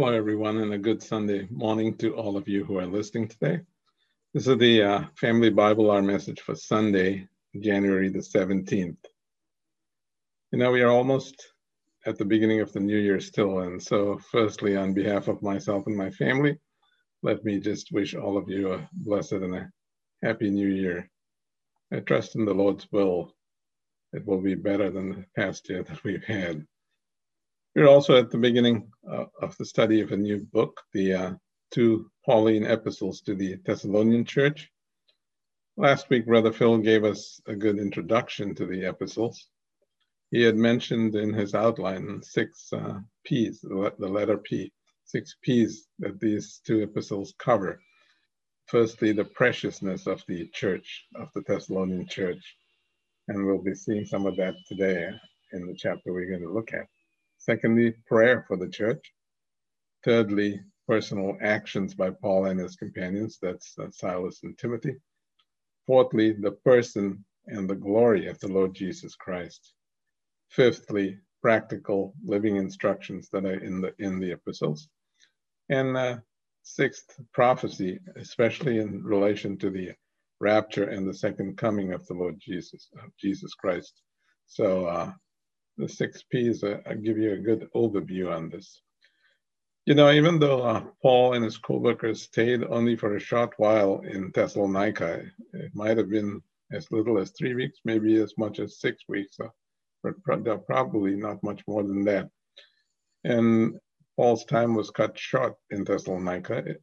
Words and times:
Hello, 0.00 0.12
everyone, 0.12 0.58
and 0.58 0.72
a 0.72 0.78
good 0.78 1.02
Sunday 1.02 1.48
morning 1.50 1.92
to 1.96 2.14
all 2.14 2.36
of 2.36 2.46
you 2.46 2.64
who 2.64 2.78
are 2.78 2.86
listening 2.86 3.26
today. 3.26 3.58
This 4.32 4.46
is 4.46 4.56
the 4.56 4.80
uh, 4.80 5.04
Family 5.16 5.50
Bible 5.50 5.90
Hour 5.90 6.02
message 6.02 6.40
for 6.40 6.54
Sunday, 6.54 7.26
January 7.60 8.08
the 8.08 8.20
17th. 8.20 8.94
You 10.52 10.58
know, 10.60 10.70
we 10.70 10.82
are 10.82 10.90
almost 10.90 11.48
at 12.06 12.16
the 12.16 12.24
beginning 12.24 12.60
of 12.60 12.72
the 12.72 12.78
new 12.78 12.96
year 12.96 13.18
still. 13.18 13.58
And 13.58 13.82
so, 13.82 14.20
firstly, 14.30 14.76
on 14.76 14.94
behalf 14.94 15.26
of 15.26 15.42
myself 15.42 15.88
and 15.88 15.96
my 15.96 16.10
family, 16.10 16.60
let 17.24 17.44
me 17.44 17.58
just 17.58 17.90
wish 17.90 18.14
all 18.14 18.36
of 18.36 18.48
you 18.48 18.74
a 18.74 18.88
blessed 18.92 19.32
and 19.32 19.56
a 19.56 19.68
happy 20.22 20.48
new 20.48 20.68
year. 20.68 21.10
I 21.92 21.98
trust 21.98 22.36
in 22.36 22.44
the 22.44 22.54
Lord's 22.54 22.86
will. 22.92 23.34
It 24.12 24.24
will 24.24 24.40
be 24.40 24.54
better 24.54 24.90
than 24.90 25.08
the 25.08 25.24
past 25.34 25.68
year 25.68 25.82
that 25.82 26.04
we've 26.04 26.24
had. 26.24 26.64
We're 27.74 27.86
also 27.86 28.16
at 28.16 28.30
the 28.30 28.38
beginning 28.38 28.90
uh, 29.10 29.26
of 29.40 29.56
the 29.58 29.64
study 29.64 30.00
of 30.00 30.12
a 30.12 30.16
new 30.16 30.38
book, 30.52 30.80
the 30.94 31.12
uh, 31.12 31.32
two 31.70 32.10
Pauline 32.24 32.64
epistles 32.64 33.20
to 33.22 33.34
the 33.34 33.56
Thessalonian 33.64 34.24
church. 34.24 34.70
Last 35.76 36.10
week, 36.10 36.26
Brother 36.26 36.52
Phil 36.52 36.78
gave 36.78 37.04
us 37.04 37.40
a 37.46 37.54
good 37.54 37.78
introduction 37.78 38.54
to 38.56 38.66
the 38.66 38.88
epistles. 38.88 39.48
He 40.30 40.42
had 40.42 40.56
mentioned 40.56 41.14
in 41.14 41.32
his 41.32 41.54
outline 41.54 42.20
six 42.22 42.72
uh, 42.72 42.98
P's, 43.24 43.60
the 43.60 43.92
letter 44.00 44.38
P, 44.38 44.72
six 45.04 45.36
P's 45.42 45.86
that 46.00 46.18
these 46.18 46.60
two 46.66 46.82
epistles 46.82 47.34
cover. 47.38 47.80
Firstly, 48.66 49.12
the 49.12 49.24
preciousness 49.24 50.06
of 50.06 50.22
the 50.26 50.48
church, 50.48 51.04
of 51.14 51.28
the 51.34 51.42
Thessalonian 51.42 52.08
church. 52.08 52.56
And 53.28 53.46
we'll 53.46 53.62
be 53.62 53.74
seeing 53.74 54.04
some 54.04 54.26
of 54.26 54.36
that 54.36 54.54
today 54.66 55.08
in 55.52 55.66
the 55.66 55.74
chapter 55.74 56.12
we're 56.12 56.28
going 56.28 56.42
to 56.42 56.52
look 56.52 56.72
at. 56.74 56.86
Secondly, 57.38 57.94
prayer 58.06 58.44
for 58.46 58.56
the 58.56 58.68
church. 58.68 59.12
Thirdly, 60.04 60.60
personal 60.86 61.36
actions 61.40 61.94
by 61.94 62.10
Paul 62.10 62.46
and 62.46 62.60
his 62.60 62.76
companions. 62.76 63.38
That's 63.40 63.74
uh, 63.78 63.90
Silas 63.90 64.40
and 64.42 64.56
Timothy. 64.58 64.96
Fourthly, 65.86 66.32
the 66.32 66.52
person 66.52 67.24
and 67.46 67.68
the 67.68 67.74
glory 67.74 68.26
of 68.28 68.38
the 68.40 68.48
Lord 68.48 68.74
Jesus 68.74 69.14
Christ. 69.14 69.72
Fifthly, 70.50 71.18
practical 71.42 72.14
living 72.24 72.56
instructions 72.56 73.28
that 73.32 73.44
are 73.44 73.62
in 73.62 73.80
the 73.80 73.94
in 73.98 74.18
the 74.18 74.32
epistles. 74.32 74.88
And 75.68 75.96
uh, 75.96 76.16
sixth, 76.62 77.18
prophecy, 77.32 77.98
especially 78.16 78.78
in 78.78 79.02
relation 79.02 79.56
to 79.58 79.70
the 79.70 79.92
rapture 80.40 80.88
and 80.88 81.08
the 81.08 81.14
second 81.14 81.56
coming 81.56 81.92
of 81.92 82.06
the 82.06 82.14
Lord 82.14 82.36
Jesus, 82.38 82.88
of 83.02 83.10
Jesus 83.18 83.54
Christ. 83.54 84.02
So 84.46 84.86
uh, 84.86 85.12
the 85.78 85.88
six 85.88 86.22
P's, 86.30 86.62
uh, 86.64 86.80
give 87.02 87.16
you 87.16 87.32
a 87.32 87.38
good 87.38 87.68
overview 87.74 88.34
on 88.34 88.50
this. 88.50 88.82
You 89.86 89.94
know, 89.94 90.10
even 90.10 90.38
though 90.38 90.62
uh, 90.62 90.84
Paul 91.00 91.34
and 91.34 91.44
his 91.44 91.56
co-workers 91.56 92.22
stayed 92.22 92.62
only 92.64 92.96
for 92.96 93.16
a 93.16 93.20
short 93.20 93.54
while 93.56 94.00
in 94.00 94.30
Thessalonica, 94.34 95.22
it 95.54 95.74
might 95.74 95.96
have 95.96 96.10
been 96.10 96.42
as 96.72 96.90
little 96.90 97.18
as 97.18 97.30
three 97.30 97.54
weeks, 97.54 97.78
maybe 97.84 98.16
as 98.16 98.34
much 98.36 98.58
as 98.58 98.80
six 98.80 99.04
weeks, 99.08 99.38
uh, 99.40 99.48
but 100.02 100.66
probably 100.66 101.16
not 101.16 101.42
much 101.42 101.62
more 101.66 101.82
than 101.82 102.04
that. 102.04 102.28
And 103.24 103.78
Paul's 104.16 104.44
time 104.44 104.74
was 104.74 104.90
cut 104.90 105.18
short 105.18 105.54
in 105.70 105.84
Thessalonica. 105.84 106.76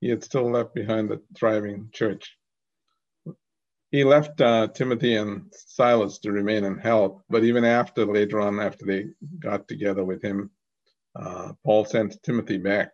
He 0.00 0.08
had 0.08 0.24
still 0.24 0.50
left 0.50 0.74
behind 0.74 1.10
a 1.12 1.20
thriving 1.36 1.88
church 1.92 2.36
he 3.90 4.04
left 4.04 4.40
uh, 4.40 4.68
Timothy 4.68 5.16
and 5.16 5.52
Silas 5.52 6.18
to 6.20 6.32
remain 6.32 6.64
and 6.64 6.80
help. 6.80 7.22
But 7.28 7.44
even 7.44 7.64
after, 7.64 8.06
later 8.06 8.40
on, 8.40 8.60
after 8.60 8.86
they 8.86 9.06
got 9.38 9.66
together 9.66 10.04
with 10.04 10.22
him, 10.22 10.50
uh, 11.16 11.52
Paul 11.64 11.84
sent 11.84 12.22
Timothy 12.22 12.58
back 12.58 12.90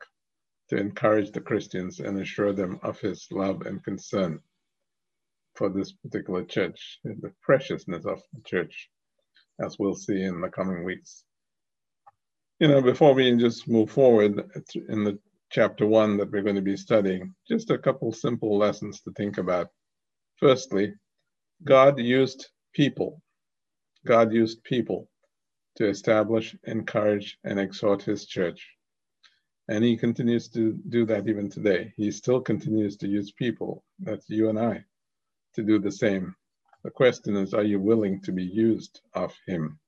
to 0.71 0.79
encourage 0.79 1.33
the 1.33 1.41
Christians 1.41 2.01
and 2.01 2.19
assure 2.19 2.53
them 2.53 2.81
of 2.83 2.99
his 2.99 3.27
love 3.31 3.63
and 3.67 3.85
concern 3.85 4.41
for 5.55 5.69
this 5.69 5.93
particular 5.93 6.45
church, 6.45 6.99
the 7.05 7.33
preciousness 7.43 8.05
of 8.05 8.21
the 8.33 8.43
church, 8.45 8.91
as 9.65 9.79
we'll 9.79 9.95
see 9.95 10.23
in 10.23 10.41
the 10.41 10.49
coming 10.49 10.85
weeks. 10.85 11.25
You 12.59 12.69
know, 12.69 12.81
before 12.81 13.13
we 13.13 13.37
just 13.37 13.69
move 13.69 13.91
forward 13.91 14.43
in 14.89 15.05
the 15.05 15.19
chapter 15.51 15.87
one 15.87 16.17
that 16.17 16.31
we're 16.31 16.43
going 16.43 16.57
to 16.57 16.63
be 16.63 16.77
studying, 16.77 17.35
just 17.47 17.71
a 17.71 17.79
couple 17.79 18.13
simple 18.13 18.57
lessons 18.57 19.03
to 19.03 19.13
think 19.13 19.39
about 19.39 19.69
Firstly, 20.37 20.95
God 21.65 21.99
used 21.99 22.49
people. 22.75 23.23
God 24.05 24.33
used 24.33 24.63
people 24.65 25.09
to 25.77 25.89
establish, 25.89 26.55
encourage, 26.65 27.39
and 27.45 27.59
exhort 27.59 28.03
his 28.03 28.27
church. 28.27 28.67
And 29.69 29.83
he 29.83 29.97
continues 29.97 30.49
to 30.51 30.79
do 30.89 31.07
that 31.07 31.27
even 31.27 31.49
today. 31.49 31.93
He 31.97 32.11
still 32.11 32.41
continues 32.41 32.97
to 32.99 33.09
use 33.09 33.33
people, 33.33 33.83
that's 33.99 34.29
you 34.29 34.49
and 34.49 34.59
I, 34.59 34.85
to 35.55 35.63
do 35.63 35.79
the 35.79 35.91
same. 35.91 36.35
The 36.85 36.91
question 36.91 37.35
is, 37.37 37.55
are 37.55 37.65
you 37.65 37.81
willing 37.81 38.21
to 38.23 38.33
be 38.33 38.45
used 38.45 39.01
of 39.15 39.35
him? 39.47 39.79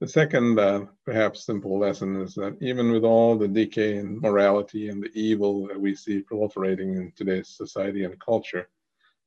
The 0.00 0.08
second, 0.08 0.58
uh, 0.58 0.86
perhaps 1.04 1.46
simple 1.46 1.78
lesson 1.78 2.20
is 2.20 2.34
that 2.34 2.56
even 2.60 2.90
with 2.90 3.04
all 3.04 3.36
the 3.36 3.48
decay 3.48 3.96
in 3.98 4.20
morality 4.20 4.88
and 4.88 5.02
the 5.02 5.10
evil 5.14 5.68
that 5.68 5.80
we 5.80 5.94
see 5.94 6.22
proliferating 6.22 6.96
in 6.96 7.12
today's 7.16 7.48
society 7.48 8.04
and 8.04 8.18
culture, 8.20 8.68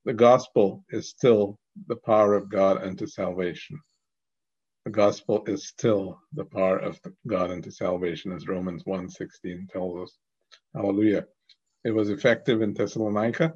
the 0.04 0.14
gospel 0.14 0.84
is 0.90 1.08
still 1.08 1.58
the 1.86 1.96
power 1.96 2.34
of 2.34 2.48
God 2.48 2.82
unto 2.82 3.06
salvation. 3.06 3.78
The 4.84 4.90
gospel 4.90 5.44
is 5.46 5.68
still 5.68 6.18
the 6.32 6.46
power 6.46 6.78
of 6.78 6.98
God 7.26 7.50
unto 7.50 7.70
salvation, 7.70 8.32
as 8.32 8.48
Romans 8.48 8.84
1.16 8.84 9.68
tells 9.70 10.02
us. 10.02 10.18
Hallelujah. 10.74 11.26
It 11.84 11.90
was 11.90 12.10
effective 12.10 12.62
in 12.62 12.72
Thessalonica, 12.72 13.54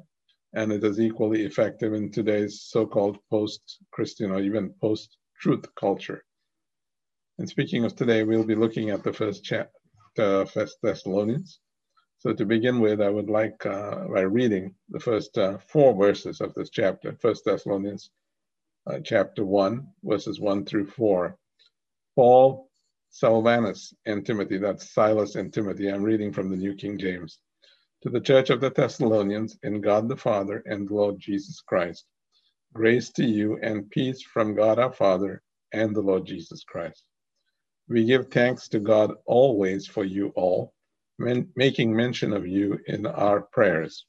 and 0.53 0.71
it 0.71 0.83
is 0.83 0.99
equally 0.99 1.43
effective 1.45 1.93
in 1.93 2.11
today's 2.11 2.61
so-called 2.61 3.17
post-Christian 3.29 4.31
or 4.31 4.39
even 4.39 4.73
post-truth 4.79 5.65
culture. 5.75 6.23
And 7.39 7.49
speaking 7.49 7.83
of 7.85 7.95
today, 7.95 8.23
we'll 8.23 8.45
be 8.45 8.55
looking 8.55 8.91
at 8.91 9.03
the 9.03 9.11
first 9.11 9.43
chapter, 9.43 10.45
First 10.45 10.77
Thessalonians, 10.81 11.59
so 12.25 12.33
to 12.33 12.43
begin 12.43 12.79
with, 12.79 13.01
I 13.01 13.09
would 13.09 13.29
like 13.29 13.63
uh, 13.67 14.07
by 14.07 14.21
reading 14.21 14.73
the 14.89 14.99
first 14.99 15.37
uh, 15.37 15.59
four 15.67 15.93
verses 15.93 16.41
of 16.41 16.55
this 16.55 16.71
chapter, 16.71 17.15
First 17.21 17.45
Thessalonians 17.45 18.09
uh, 18.89 18.97
chapter 19.03 19.45
1, 19.45 19.87
verses 20.03 20.39
1 20.39 20.65
through 20.65 20.87
4. 20.87 21.37
Paul, 22.15 22.71
Silvanus, 23.11 23.93
and 24.07 24.25
Timothy, 24.25 24.57
that's 24.57 24.91
Silas 24.91 25.35
and 25.35 25.53
Timothy. 25.53 25.87
I'm 25.87 26.01
reading 26.01 26.33
from 26.33 26.49
the 26.49 26.57
New 26.57 26.73
King 26.73 26.97
James. 26.97 27.37
To 28.01 28.09
the 28.09 28.21
church 28.21 28.49
of 28.49 28.59
the 28.59 28.71
Thessalonians, 28.71 29.59
in 29.61 29.79
God 29.79 30.09
the 30.09 30.17
Father 30.17 30.63
and 30.65 30.89
the 30.89 30.95
Lord 30.95 31.19
Jesus 31.19 31.61
Christ, 31.61 32.05
grace 32.73 33.11
to 33.11 33.23
you 33.23 33.59
and 33.61 33.87
peace 33.91 34.23
from 34.23 34.55
God 34.55 34.79
our 34.79 34.91
Father 34.91 35.43
and 35.73 35.95
the 35.95 36.01
Lord 36.01 36.25
Jesus 36.25 36.63
Christ. 36.63 37.03
We 37.87 38.03
give 38.03 38.29
thanks 38.31 38.67
to 38.69 38.79
God 38.79 39.13
always 39.27 39.85
for 39.85 40.03
you 40.03 40.29
all 40.35 40.73
men, 41.17 41.49
making 41.55 41.95
mention 41.95 42.33
of 42.33 42.47
you 42.47 42.79
in 42.87 43.05
our 43.05 43.41
prayers, 43.41 44.05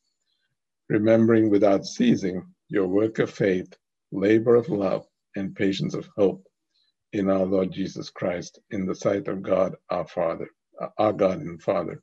remembering 0.88 1.50
without 1.50 1.84
ceasing 1.84 2.42
your 2.68 2.86
work 2.86 3.18
of 3.18 3.30
faith, 3.30 3.72
labor 4.12 4.54
of 4.56 4.68
love, 4.68 5.06
and 5.36 5.54
patience 5.54 5.94
of 5.94 6.08
hope 6.16 6.46
in 7.12 7.30
our 7.30 7.44
Lord 7.44 7.72
Jesus 7.72 8.10
Christ 8.10 8.60
in 8.70 8.86
the 8.86 8.94
sight 8.94 9.28
of 9.28 9.42
God 9.42 9.74
our 9.90 10.06
Father, 10.06 10.48
our 10.98 11.12
God 11.12 11.40
and 11.40 11.62
Father, 11.62 12.02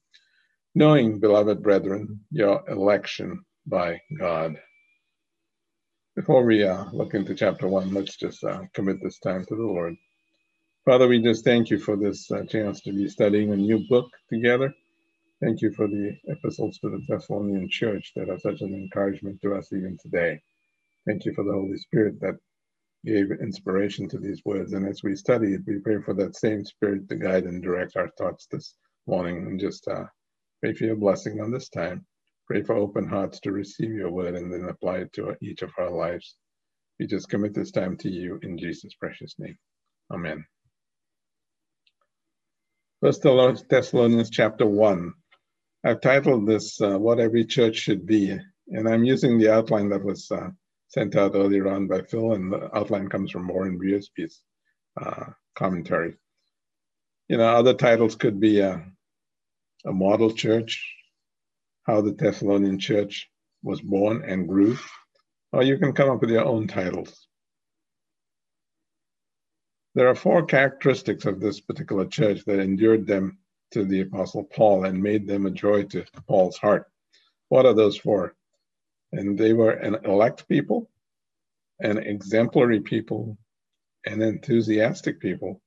knowing, 0.75 1.19
beloved 1.19 1.61
brethren, 1.61 2.21
your 2.31 2.63
election 2.69 3.43
by 3.65 3.99
God. 4.17 4.59
Before 6.15 6.45
we 6.45 6.63
uh, 6.63 6.85
look 6.91 7.13
into 7.13 7.33
chapter 7.33 7.67
one, 7.67 7.93
let's 7.93 8.15
just 8.17 8.43
uh, 8.43 8.61
commit 8.73 8.97
this 9.01 9.19
time 9.19 9.45
to 9.45 9.55
the 9.55 9.63
Lord. 9.63 9.95
Father, 10.85 11.07
we 11.07 11.21
just 11.21 11.43
thank 11.43 11.69
you 11.69 11.79
for 11.79 11.95
this 11.95 12.29
uh, 12.31 12.43
chance 12.43 12.81
to 12.81 12.91
be 12.91 13.07
studying 13.07 13.51
a 13.51 13.55
new 13.55 13.87
book 13.87 14.09
together. 14.31 14.73
Thank 15.43 15.61
you 15.61 15.73
for 15.73 15.89
the 15.89 16.17
epistles 16.25 16.77
to 16.79 16.89
the 16.89 17.01
Thessalonian 17.05 17.67
church 17.67 18.13
that 18.15 18.29
are 18.29 18.39
such 18.39 18.61
an 18.61 18.73
encouragement 18.73 19.41
to 19.41 19.55
us 19.55 19.73
even 19.73 19.97
today. 20.01 20.41
Thank 21.05 21.25
you 21.25 21.33
for 21.33 21.43
the 21.43 21.51
Holy 21.51 21.75
Spirit 21.77 22.21
that 22.21 22.37
gave 23.05 23.29
inspiration 23.29 24.07
to 24.07 24.19
these 24.19 24.41
words. 24.45 24.71
And 24.71 24.87
as 24.87 25.03
we 25.03 25.17
study 25.17 25.55
it, 25.55 25.63
we 25.67 25.79
pray 25.79 26.01
for 26.01 26.13
that 26.13 26.37
same 26.37 26.63
Spirit 26.63 27.09
to 27.09 27.17
guide 27.17 27.43
and 27.43 27.61
direct 27.61 27.97
our 27.97 28.09
thoughts 28.17 28.47
this 28.49 28.75
morning. 29.05 29.35
And 29.47 29.59
just 29.59 29.85
uh, 29.89 30.05
pray 30.61 30.73
for 30.75 30.85
your 30.85 30.95
blessing 30.95 31.41
on 31.41 31.51
this 31.51 31.67
time. 31.67 32.05
Pray 32.47 32.63
for 32.63 32.75
open 32.75 33.05
hearts 33.05 33.41
to 33.41 33.51
receive 33.51 33.91
your 33.91 34.11
word 34.11 34.35
and 34.35 34.53
then 34.53 34.69
apply 34.69 34.99
it 34.99 35.13
to 35.13 35.35
each 35.41 35.61
of 35.61 35.71
our 35.77 35.91
lives. 35.91 36.37
We 37.01 37.07
just 37.07 37.27
commit 37.27 37.53
this 37.53 37.71
time 37.71 37.97
to 37.97 38.09
you 38.09 38.39
in 38.43 38.57
Jesus' 38.57 38.93
precious 38.97 39.35
name. 39.39 39.57
Amen. 40.09 40.45
First 43.01 43.23
Thessalonians 43.23 44.29
chapter 44.29 44.65
1 44.65 45.13
I've 45.85 45.99
titled 45.99 46.47
this 46.47 46.79
uh, 46.79 46.97
What 46.97 47.19
Every 47.19 47.43
Church 47.43 47.75
Should 47.75 48.05
Be, 48.05 48.39
and 48.69 48.87
I'm 48.87 49.03
using 49.03 49.37
the 49.37 49.51
outline 49.51 49.89
that 49.89 50.01
was 50.01 50.31
uh, 50.31 50.49
sent 50.87 51.17
out 51.17 51.35
earlier 51.35 51.67
on 51.67 51.87
by 51.87 52.03
Phil, 52.03 52.31
and 52.31 52.53
the 52.53 52.73
outline 52.73 53.09
comes 53.09 53.31
from 53.31 53.49
Warren 53.49 53.77
Wiersbe's 53.77 54.41
uh, 54.95 55.25
commentary. 55.55 56.15
You 57.27 57.35
know, 57.35 57.47
other 57.47 57.73
titles 57.73 58.15
could 58.15 58.39
be 58.39 58.61
uh, 58.61 58.77
a 59.85 59.91
model 59.91 60.31
church, 60.31 60.95
how 61.85 61.99
the 61.99 62.13
Thessalonian 62.13 62.79
church 62.79 63.29
was 63.61 63.81
born 63.81 64.23
and 64.25 64.47
grew, 64.47 64.77
or 65.51 65.63
you 65.63 65.77
can 65.77 65.91
come 65.91 66.09
up 66.09 66.21
with 66.21 66.29
your 66.29 66.45
own 66.45 66.67
titles. 66.67 67.27
There 69.95 70.07
are 70.07 70.15
four 70.15 70.45
characteristics 70.45 71.25
of 71.25 71.41
this 71.41 71.59
particular 71.59 72.05
church 72.05 72.45
that 72.45 72.59
endured 72.59 73.05
them 73.05 73.39
to 73.73 73.85
the 73.85 74.01
Apostle 74.01 74.43
Paul 74.43 74.85
and 74.85 75.01
made 75.01 75.27
them 75.27 75.45
a 75.45 75.51
joy 75.51 75.83
to 75.83 76.05
Paul's 76.27 76.57
heart. 76.57 76.85
What 77.49 77.65
are 77.65 77.73
those 77.73 77.97
four? 77.97 78.35
And 79.11 79.37
they 79.37 79.53
were 79.53 79.71
an 79.71 79.97
elect 80.05 80.47
people, 80.47 80.89
an 81.79 81.97
exemplary 81.97 82.79
people, 82.81 83.37
an 84.05 84.21
enthusiastic 84.21 85.19
people, 85.19 85.61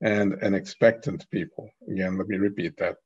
and 0.00 0.34
an 0.34 0.54
expectant 0.54 1.28
people. 1.30 1.70
Again, 1.90 2.16
let 2.16 2.28
me 2.28 2.36
repeat 2.36 2.76
that. 2.78 2.96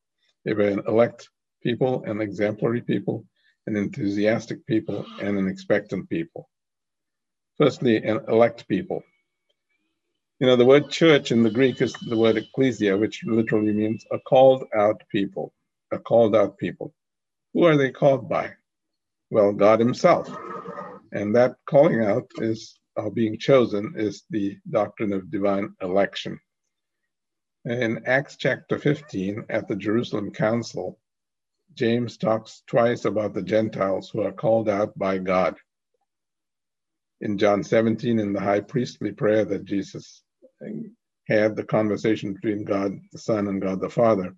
They 0.44 0.54
were 0.54 0.69
an 0.69 0.82
elect 0.87 1.28
people, 1.62 2.04
an 2.04 2.20
exemplary 2.20 2.82
people, 2.82 3.25
an 3.66 3.76
enthusiastic 3.76 4.66
people, 4.66 5.06
and 5.20 5.38
an 5.38 5.49
expectant 5.49 6.08
people. 6.08 6.49
Firstly, 7.56 7.96
an 8.02 8.20
elect 8.28 8.66
people. 8.69 9.02
You 10.43 10.49
know, 10.49 10.56
the 10.56 10.65
word 10.65 10.91
church 10.91 11.31
in 11.31 11.44
the 11.44 11.50
Greek 11.53 11.81
is 11.81 11.93
the 11.93 12.19
word 12.19 12.37
ecclesia, 12.37 12.99
which 12.99 13.23
literally 13.25 13.73
means 13.73 14.05
a 14.11 14.19
called 14.19 14.65
out 14.75 15.00
people, 15.09 15.55
a 15.93 16.00
called 16.00 16.35
out 16.35 16.59
people. 16.59 16.93
Who 17.55 17.62
are 17.62 17.77
they 17.77 17.93
called 17.93 18.29
by? 18.29 18.55
Well, 19.31 19.53
God 19.53 19.79
Himself. 19.79 20.29
And 21.12 21.37
that 21.37 21.55
calling 21.67 22.03
out 22.03 22.29
is, 22.39 22.77
uh, 22.97 23.09
being 23.09 23.39
chosen, 23.39 23.94
is 23.97 24.25
the 24.31 24.59
doctrine 24.69 25.12
of 25.12 25.31
divine 25.31 25.77
election. 25.81 26.41
In 27.65 28.03
Acts 28.05 28.35
chapter 28.37 28.81
15, 28.81 29.45
at 29.49 29.69
the 29.69 29.77
Jerusalem 29.77 30.33
Council, 30.33 30.99
James 31.75 32.17
talks 32.17 32.65
twice 32.67 33.05
about 33.05 33.33
the 33.33 33.43
Gentiles 33.43 34.11
who 34.11 34.23
are 34.23 34.33
called 34.33 34.69
out 34.69 34.99
by 34.99 35.19
God. 35.19 35.55
In 37.21 37.38
John 37.38 37.62
17, 37.62 38.19
in 38.19 38.33
the 38.33 38.41
high 38.41 38.59
priestly 38.59 39.12
prayer 39.12 39.45
that 39.45 39.67
Jesus 39.67 40.25
had, 41.29 41.56
the 41.56 41.64
conversation 41.64 42.35
between 42.35 42.64
God 42.64 42.93
the 43.12 43.19
Son 43.19 43.49
and 43.49 43.61
God 43.61 43.81
the 43.81 43.91
Father, 43.91 44.35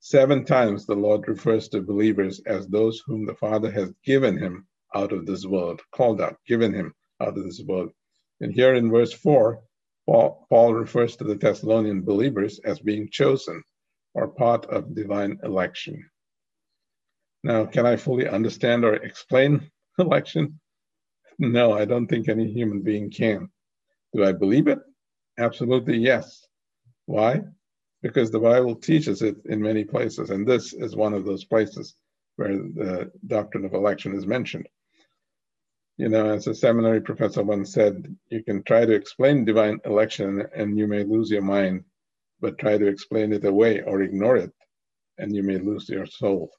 seven 0.00 0.44
times 0.44 0.86
the 0.86 0.94
Lord 0.94 1.26
refers 1.28 1.68
to 1.68 1.80
believers 1.80 2.40
as 2.46 2.66
those 2.68 3.02
whom 3.06 3.26
the 3.26 3.34
Father 3.34 3.70
has 3.70 3.92
given 4.04 4.36
him 4.36 4.66
out 4.94 5.12
of 5.12 5.26
this 5.26 5.44
world, 5.44 5.80
called 5.92 6.20
out, 6.20 6.36
given 6.46 6.72
him 6.72 6.94
out 7.20 7.36
of 7.36 7.44
this 7.44 7.62
world. 7.66 7.92
And 8.40 8.52
here 8.52 8.74
in 8.74 8.90
verse 8.90 9.12
4, 9.12 9.60
Paul, 10.06 10.46
Paul 10.48 10.74
refers 10.74 11.16
to 11.16 11.24
the 11.24 11.34
Thessalonian 11.34 12.02
believers 12.02 12.60
as 12.64 12.78
being 12.78 13.08
chosen 13.10 13.62
or 14.14 14.28
part 14.28 14.66
of 14.66 14.94
divine 14.94 15.38
election. 15.42 16.08
Now, 17.42 17.66
can 17.66 17.86
I 17.86 17.96
fully 17.96 18.28
understand 18.28 18.84
or 18.84 18.94
explain 18.94 19.70
election? 19.98 20.60
No, 21.38 21.72
I 21.72 21.84
don't 21.84 22.06
think 22.06 22.28
any 22.28 22.50
human 22.50 22.82
being 22.82 23.10
can. 23.10 23.50
Do 24.14 24.24
I 24.24 24.32
believe 24.32 24.68
it? 24.68 24.78
Absolutely, 25.38 25.98
yes. 25.98 26.46
Why? 27.06 27.42
Because 28.02 28.30
the 28.30 28.40
Bible 28.40 28.76
teaches 28.76 29.22
it 29.22 29.36
in 29.46 29.60
many 29.62 29.84
places, 29.84 30.30
and 30.30 30.46
this 30.46 30.72
is 30.72 30.96
one 30.96 31.14
of 31.14 31.24
those 31.24 31.44
places 31.44 31.96
where 32.36 32.54
the 32.54 33.12
doctrine 33.26 33.64
of 33.64 33.74
election 33.74 34.14
is 34.14 34.26
mentioned. 34.26 34.68
You 35.98 36.08
know, 36.10 36.30
as 36.30 36.46
a 36.46 36.54
seminary 36.54 37.00
professor 37.00 37.42
once 37.42 37.72
said, 37.72 38.14
you 38.30 38.42
can 38.42 38.62
try 38.64 38.84
to 38.84 38.94
explain 38.94 39.44
divine 39.44 39.80
election 39.84 40.46
and 40.54 40.78
you 40.78 40.86
may 40.86 41.04
lose 41.04 41.30
your 41.30 41.42
mind, 41.42 41.84
but 42.40 42.58
try 42.58 42.78
to 42.78 42.86
explain 42.86 43.32
it 43.32 43.44
away 43.44 43.82
or 43.82 44.02
ignore 44.02 44.36
it, 44.36 44.52
and 45.18 45.34
you 45.34 45.42
may 45.42 45.58
lose 45.58 45.88
your 45.88 46.06
soul. 46.06 46.50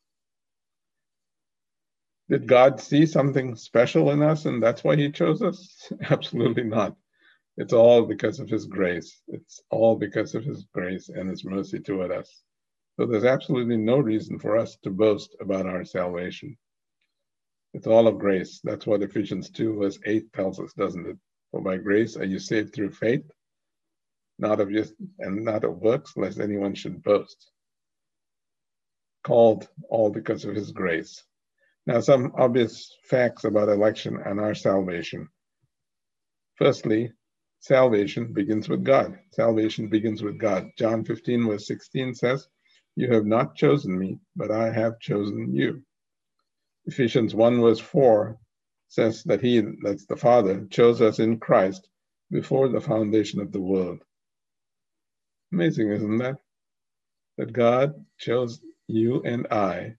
Did 2.29 2.47
God 2.47 2.79
see 2.81 3.05
something 3.05 3.55
special 3.55 4.11
in 4.11 4.21
us 4.21 4.45
and 4.45 4.61
that's 4.61 4.83
why 4.83 4.95
he 4.95 5.11
chose 5.11 5.41
us? 5.41 5.91
Absolutely 6.09 6.63
not. 6.63 6.97
It's 7.57 7.73
all 7.73 8.05
because 8.05 8.39
of 8.39 8.49
his 8.49 8.65
grace. 8.65 9.19
It's 9.27 9.61
all 9.71 9.95
because 9.95 10.35
of 10.35 10.43
his 10.43 10.65
grace 10.73 11.09
and 11.09 11.29
his 11.29 11.43
mercy 11.43 11.79
toward 11.79 12.11
us. 12.11 12.43
So 12.99 13.05
there's 13.05 13.25
absolutely 13.25 13.77
no 13.77 13.97
reason 13.97 14.39
for 14.39 14.57
us 14.57 14.77
to 14.83 14.91
boast 14.91 15.35
about 15.39 15.65
our 15.65 15.83
salvation. 15.83 16.57
It's 17.73 17.87
all 17.87 18.07
of 18.07 18.19
grace. 18.19 18.59
That's 18.63 18.87
what 18.87 19.03
Ephesians 19.03 19.49
2, 19.49 19.79
verse 19.79 19.99
8 20.05 20.31
tells 20.33 20.59
us, 20.59 20.73
doesn't 20.73 21.07
it? 21.07 21.17
For 21.51 21.61
by 21.61 21.77
grace 21.77 22.15
are 22.15 22.25
you 22.25 22.39
saved 22.39 22.73
through 22.73 22.91
faith, 22.91 23.29
not 24.37 24.59
of 24.59 24.71
just 24.71 24.93
and 25.19 25.43
not 25.43 25.63
of 25.63 25.77
works, 25.77 26.13
lest 26.15 26.39
anyone 26.39 26.75
should 26.75 27.03
boast. 27.03 27.51
Called 29.23 29.67
all 29.89 30.09
because 30.09 30.45
of 30.45 30.55
his 30.55 30.71
grace. 30.71 31.23
Now, 31.85 32.01
some 32.01 32.33
obvious 32.37 32.93
facts 33.03 33.45
about 33.45 33.69
election 33.69 34.19
and 34.23 34.39
our 34.39 34.55
salvation. 34.55 35.29
Firstly, 36.55 37.13
salvation 37.59 38.33
begins 38.33 38.69
with 38.69 38.83
God. 38.83 39.17
Salvation 39.31 39.89
begins 39.89 40.23
with 40.23 40.37
God. 40.37 40.69
John 40.77 41.03
15, 41.03 41.47
verse 41.47 41.67
16 41.67 42.15
says, 42.15 42.47
You 42.95 43.11
have 43.13 43.25
not 43.25 43.55
chosen 43.55 43.97
me, 43.97 44.19
but 44.35 44.51
I 44.51 44.71
have 44.71 44.99
chosen 44.99 45.53
you. 45.53 45.83
Ephesians 46.85 47.35
1, 47.35 47.61
verse 47.61 47.79
4 47.79 48.37
says 48.87 49.23
that 49.23 49.41
He, 49.41 49.61
that's 49.83 50.05
the 50.05 50.15
Father, 50.15 50.65
chose 50.69 51.01
us 51.01 51.19
in 51.19 51.39
Christ 51.39 51.89
before 52.31 52.69
the 52.69 52.81
foundation 52.81 53.41
of 53.41 53.51
the 53.51 53.61
world. 53.61 53.99
Amazing, 55.51 55.91
isn't 55.91 56.17
that? 56.17 56.37
That 57.37 57.53
God 57.53 57.93
chose 58.17 58.61
you 58.87 59.21
and 59.23 59.47
I 59.51 59.95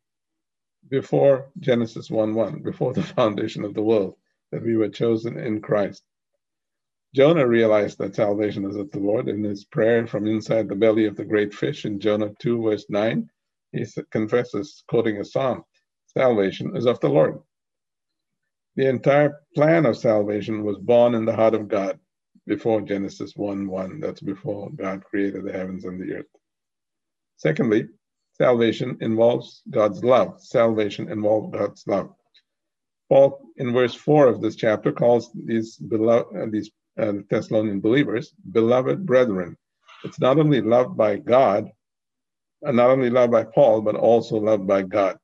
before 0.88 1.50
Genesis 1.58 2.10
1 2.10 2.34
1, 2.34 2.62
before 2.62 2.93
the 2.93 3.02
foundation 3.19 3.64
of 3.64 3.75
the 3.75 3.82
world, 3.82 4.16
that 4.52 4.62
we 4.62 4.76
were 4.76 4.88
chosen 4.88 5.38
in 5.38 5.60
Christ. 5.60 6.02
Jonah 7.14 7.46
realized 7.46 7.99
that 7.99 8.14
salvation 8.14 8.64
is 8.66 8.76
of 8.76 8.90
the 8.90 8.99
Lord 8.99 9.28
in 9.28 9.43
his 9.43 9.64
prayer 9.64 10.06
from 10.06 10.26
inside 10.26 10.69
the 10.69 10.75
belly 10.75 11.06
of 11.06 11.16
the 11.16 11.25
great 11.25 11.55
fish 11.55 11.84
in 11.84 11.99
Jonah 11.99 12.31
2, 12.38 12.62
verse 12.62 12.87
9. 12.90 13.28
He 13.72 13.87
confesses, 14.10 14.84
quoting 14.88 15.19
a 15.19 15.25
psalm, 15.25 15.64
salvation 16.06 16.76
is 16.76 16.87
of 16.87 17.00
the 17.00 17.08
Lord. 17.08 17.38
The 18.76 18.88
entire 18.88 19.40
plan 19.55 19.87
of 19.87 19.96
salvation 19.96 20.64
was 20.64 20.78
born 20.78 21.14
in 21.14 21.25
the 21.25 21.34
heart 21.34 21.55
of 21.55 21.69
God 21.69 21.99
before 22.46 22.81
Genesis 22.81 23.32
1 23.34 23.66
1. 23.66 24.00
That's 24.00 24.20
before 24.20 24.70
God 24.70 25.05
created 25.05 25.44
the 25.44 25.52
heavens 25.52 25.84
and 25.84 26.00
the 26.00 26.14
earth. 26.14 26.26
Secondly, 27.36 27.88
salvation 28.32 28.98
involves 29.00 29.62
God's 29.70 30.05
love. 30.05 30.41
Salvation 30.41 31.10
involves 31.10 31.56
God's 31.56 31.86
love. 31.86 32.15
Paul, 33.08 33.41
in 33.56 33.72
verse 33.72 33.94
4 33.94 34.27
of 34.29 34.41
this 34.41 34.56
chapter, 34.56 34.93
calls 34.93 35.31
these, 35.34 35.77
beloved, 35.77 36.36
uh, 36.36 36.46
these 36.50 36.70
uh, 36.98 37.12
Thessalonian 37.31 37.81
believers 37.81 38.32
beloved 38.52 39.06
brethren. 39.06 39.56
It's 40.05 40.20
not 40.20 40.38
only 40.38 40.60
loved 40.60 40.96
by 40.96 41.17
God, 41.17 41.70
and 42.62 42.76
not 42.76 42.90
only 42.90 43.10
loved 43.10 43.32
by 43.32 43.44
Paul, 43.44 43.82
but 43.82 43.94
also 43.94 44.36
loved 44.36 44.67
by 44.67 44.82
God. 44.82 45.19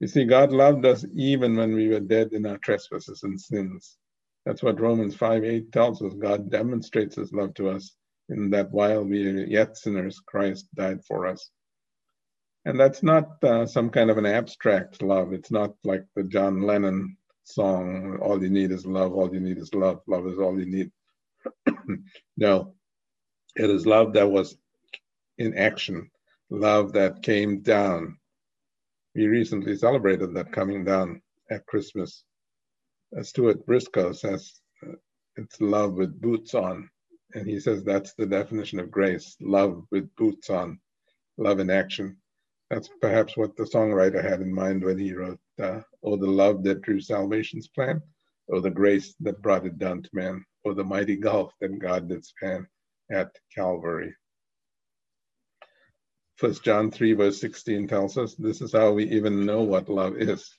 You 0.00 0.08
see, 0.08 0.24
God 0.24 0.52
loved 0.52 0.84
us 0.84 1.04
even 1.14 1.56
when 1.56 1.74
we 1.74 1.88
were 1.88 2.00
dead 2.00 2.32
in 2.32 2.46
our 2.46 2.58
trespasses 2.58 3.22
and 3.22 3.40
sins. 3.40 3.96
That's 4.44 4.62
what 4.62 4.80
Romans 4.80 5.16
5 5.16 5.44
8 5.44 5.72
tells 5.72 6.02
us. 6.02 6.12
God 6.14 6.50
demonstrates 6.50 7.16
his 7.16 7.32
love 7.32 7.54
to 7.54 7.70
us 7.70 7.92
in 8.28 8.50
that 8.50 8.70
while 8.70 9.04
we 9.04 9.26
are 9.26 9.44
yet 9.46 9.76
sinners, 9.76 10.20
Christ 10.26 10.68
died 10.74 11.04
for 11.04 11.26
us. 11.26 11.50
And 12.64 12.78
that's 12.78 13.02
not 13.02 13.42
uh, 13.44 13.66
some 13.66 13.90
kind 13.90 14.10
of 14.10 14.18
an 14.18 14.26
abstract 14.26 15.02
love. 15.02 15.32
It's 15.32 15.50
not 15.50 15.74
like 15.84 16.04
the 16.16 16.24
John 16.24 16.62
Lennon 16.62 17.16
song, 17.44 18.18
All 18.20 18.42
You 18.42 18.50
Need 18.50 18.72
Is 18.72 18.86
Love, 18.86 19.12
All 19.12 19.32
You 19.32 19.40
Need 19.40 19.58
Is 19.58 19.72
Love, 19.74 20.00
Love 20.06 20.26
is 20.26 20.38
All 20.38 20.58
You 20.58 20.66
Need. 20.66 20.90
no, 22.36 22.74
it 23.56 23.70
is 23.70 23.86
love 23.86 24.14
that 24.14 24.30
was 24.30 24.56
in 25.38 25.56
action, 25.56 26.10
love 26.50 26.92
that 26.92 27.22
came 27.22 27.60
down. 27.60 28.18
We 29.14 29.26
recently 29.26 29.76
celebrated 29.76 30.34
that 30.34 30.52
coming 30.52 30.84
down 30.84 31.22
at 31.50 31.66
Christmas. 31.66 32.24
As 33.16 33.28
Stuart 33.28 33.64
Briscoe 33.64 34.12
says, 34.12 34.60
it's 35.36 35.60
love 35.60 35.94
with 35.94 36.20
boots 36.20 36.54
on. 36.54 36.88
And 37.34 37.48
he 37.48 37.58
says 37.60 37.82
that's 37.82 38.14
the 38.14 38.26
definition 38.26 38.78
of 38.78 38.90
grace 38.90 39.36
love 39.40 39.84
with 39.90 40.14
boots 40.16 40.50
on, 40.50 40.78
love 41.36 41.58
in 41.60 41.70
action. 41.70 42.16
That's 42.70 42.88
perhaps 43.00 43.36
what 43.36 43.56
the 43.56 43.64
songwriter 43.64 44.22
had 44.22 44.40
in 44.40 44.52
mind 44.52 44.84
when 44.84 44.98
he 44.98 45.12
wrote, 45.12 45.40
uh, 45.62 45.80
Oh, 46.02 46.16
the 46.16 46.26
love 46.26 46.62
that 46.64 46.82
drew 46.82 47.00
salvation's 47.00 47.68
plan, 47.68 48.00
or 48.48 48.60
the 48.60 48.70
grace 48.70 49.14
that 49.20 49.42
brought 49.42 49.66
it 49.66 49.78
down 49.78 50.02
to 50.02 50.10
man, 50.12 50.44
or 50.64 50.74
the 50.74 50.84
mighty 50.84 51.16
gulf 51.16 51.52
that 51.60 51.78
God 51.78 52.08
did 52.08 52.24
span 52.24 52.66
at 53.10 53.30
Calvary. 53.54 54.14
First 56.36 56.64
John 56.64 56.90
3, 56.90 57.12
verse 57.12 57.40
16 57.40 57.86
tells 57.86 58.18
us 58.18 58.34
this 58.34 58.60
is 58.60 58.72
how 58.72 58.92
we 58.92 59.04
even 59.10 59.46
know 59.46 59.62
what 59.62 59.88
love 59.88 60.16
is. 60.16 60.52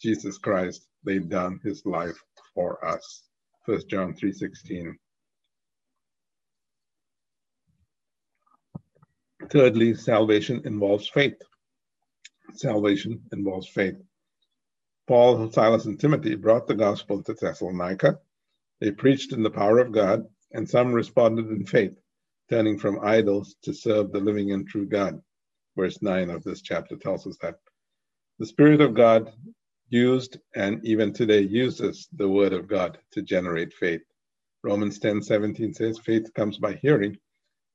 Jesus 0.00 0.36
Christ 0.36 0.86
laid 1.04 1.30
down 1.30 1.60
his 1.64 1.86
life 1.86 2.18
for 2.54 2.84
us. 2.84 3.22
First 3.64 3.88
John 3.88 4.14
3, 4.14 4.32
16. 4.32 4.98
Thirdly, 9.50 9.94
salvation 9.94 10.62
involves 10.64 11.08
faith. 11.08 11.40
Salvation 12.54 13.22
involves 13.32 13.68
faith. 13.68 13.96
Paul, 15.06 15.50
Silas, 15.52 15.84
and 15.84 16.00
Timothy 16.00 16.34
brought 16.34 16.66
the 16.66 16.74
gospel 16.74 17.22
to 17.22 17.34
Thessalonica. 17.34 18.18
They 18.80 18.90
preached 18.90 19.32
in 19.32 19.42
the 19.42 19.50
power 19.50 19.78
of 19.78 19.92
God, 19.92 20.26
and 20.52 20.68
some 20.68 20.92
responded 20.92 21.48
in 21.48 21.64
faith, 21.64 21.96
turning 22.50 22.78
from 22.78 23.04
idols 23.04 23.54
to 23.62 23.72
serve 23.72 24.10
the 24.10 24.20
living 24.20 24.52
and 24.52 24.66
true 24.66 24.86
God. 24.86 25.22
Verse 25.76 26.02
9 26.02 26.30
of 26.30 26.42
this 26.42 26.60
chapter 26.60 26.96
tells 26.96 27.26
us 27.26 27.36
that. 27.42 27.58
The 28.38 28.46
Spirit 28.46 28.80
of 28.80 28.94
God 28.94 29.32
used 29.88 30.38
and 30.54 30.84
even 30.84 31.12
today 31.12 31.40
uses 31.40 32.08
the 32.12 32.28
Word 32.28 32.52
of 32.52 32.66
God 32.66 32.98
to 33.12 33.22
generate 33.22 33.72
faith. 33.72 34.02
Romans 34.62 34.98
10 34.98 35.22
17 35.22 35.72
says, 35.72 35.98
Faith 35.98 36.34
comes 36.34 36.58
by 36.58 36.74
hearing, 36.74 37.16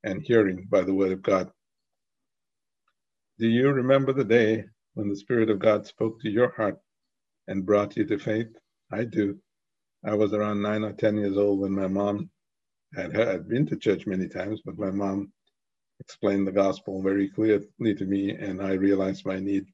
and 0.04 0.22
hearing 0.22 0.68
by 0.70 0.82
the 0.82 0.94
Word 0.94 1.13
of 1.13 1.22
God. 1.22 1.51
Do 3.42 3.48
you 3.48 3.72
remember 3.72 4.14
the 4.14 4.24
day 4.24 4.66
when 4.94 5.10
the 5.10 5.16
Spirit 5.16 5.50
of 5.50 5.58
God 5.58 5.88
spoke 5.88 6.22
to 6.22 6.30
your 6.30 6.52
heart 6.52 6.78
and 7.48 7.66
brought 7.66 7.98
you 7.98 8.06
to 8.06 8.20
faith? 8.20 8.56
I 8.92 9.04
do. 9.04 9.40
I 10.06 10.14
was 10.14 10.34
around 10.34 10.62
nine 10.62 10.84
or 10.84 10.94
10 10.94 11.18
years 11.18 11.38
old 11.38 11.60
when 11.60 11.72
my 11.72 11.88
mom 11.88 12.30
had, 12.96 13.20
I'd 13.20 13.50
been 13.50 13.66
to 13.66 13.78
church 13.78 14.06
many 14.06 14.28
times, 14.28 14.62
but 14.64 14.78
my 14.78 14.92
mom 14.92 15.34
explained 16.00 16.46
the 16.46 16.52
gospel 16.52 17.02
very 17.02 17.30
clearly 17.30 17.66
to 17.82 18.06
me, 18.06 18.30
and 18.30 18.62
I 18.62 18.74
realized 18.74 19.26
my 19.26 19.40
need 19.40 19.66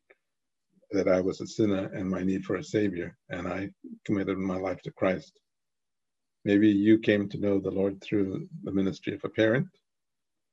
that 0.91 1.09
I 1.09 1.19
was 1.19 1.41
a 1.41 1.45
sinner 1.45 1.91
and 1.93 2.09
my 2.09 2.23
need 2.23 2.45
for 2.45 2.55
a 2.55 2.63
savior, 2.63 3.17
and 3.27 3.49
I 3.49 3.71
committed 4.05 4.37
my 4.37 4.55
life 4.55 4.81
to 4.83 4.91
Christ. 4.93 5.41
Maybe 6.45 6.69
you 6.69 6.99
came 6.99 7.27
to 7.27 7.37
know 7.37 7.59
the 7.59 7.69
Lord 7.69 8.01
through 8.01 8.47
the 8.63 8.71
ministry 8.71 9.13
of 9.13 9.25
a 9.25 9.29
parent 9.29 9.67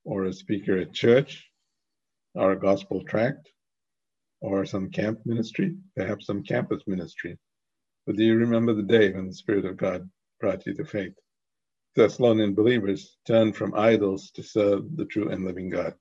or 0.02 0.25
a 0.25 0.33
speaker 0.33 0.78
at 0.78 0.92
church 0.92 1.49
or 2.34 2.52
a 2.52 2.58
gospel 2.58 3.02
tract 3.04 3.50
or 4.40 4.66
some 4.66 4.90
camp 4.90 5.20
ministry, 5.24 5.76
perhaps 5.96 6.26
some 6.26 6.42
campus 6.42 6.82
ministry. 6.86 7.38
But 8.06 8.16
do 8.16 8.24
you 8.24 8.36
remember 8.36 8.74
the 8.74 8.82
day 8.82 9.10
when 9.12 9.26
the 9.26 9.34
Spirit 9.34 9.64
of 9.64 9.76
God 9.76 10.08
brought 10.40 10.66
you 10.66 10.74
to 10.74 10.84
faith? 10.84 11.14
Thessalonian 11.96 12.54
believers 12.54 13.16
turned 13.26 13.56
from 13.56 13.74
idols 13.74 14.30
to 14.32 14.42
serve 14.42 14.96
the 14.96 15.06
true 15.06 15.30
and 15.30 15.44
living 15.44 15.70
God. 15.70 15.94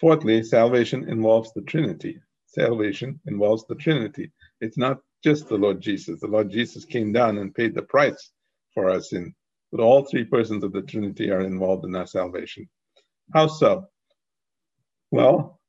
Fourthly, 0.00 0.42
salvation 0.42 1.08
involves 1.08 1.52
the 1.52 1.62
Trinity. 1.62 2.18
Salvation 2.46 3.20
involves 3.26 3.64
the 3.66 3.74
Trinity. 3.76 4.32
It's 4.60 4.78
not 4.78 5.00
just 5.22 5.48
the 5.48 5.58
Lord 5.58 5.80
Jesus. 5.80 6.20
The 6.20 6.26
Lord 6.26 6.50
Jesus 6.50 6.84
came 6.84 7.12
down 7.12 7.38
and 7.38 7.54
paid 7.54 7.74
the 7.74 7.82
price 7.82 8.32
for 8.72 8.90
our 8.90 9.00
sin, 9.00 9.34
but 9.70 9.80
all 9.80 10.04
three 10.04 10.24
persons 10.24 10.64
of 10.64 10.72
the 10.72 10.82
Trinity 10.82 11.30
are 11.30 11.42
involved 11.42 11.84
in 11.84 11.94
our 11.94 12.06
salvation. 12.06 12.68
How 13.32 13.46
so? 13.46 13.88
Well, 15.14 15.60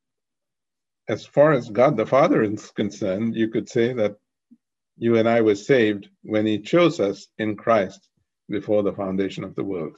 as 1.08 1.24
far 1.24 1.52
as 1.52 1.70
God 1.70 1.98
the 1.98 2.08
Father 2.08 2.42
is 2.42 2.72
concerned, 2.72 3.36
you 3.36 3.50
could 3.50 3.70
say 3.70 3.94
that 3.94 4.18
you 4.98 5.18
and 5.18 5.30
I 5.30 5.42
were 5.42 5.54
saved 5.54 6.10
when 6.24 6.48
He 6.48 6.62
chose 6.62 7.00
us 7.00 7.28
in 7.38 7.56
Christ 7.56 8.10
before 8.50 8.82
the 8.82 8.96
foundation 8.96 9.44
of 9.44 9.54
the 9.54 9.64
world. 9.64 9.98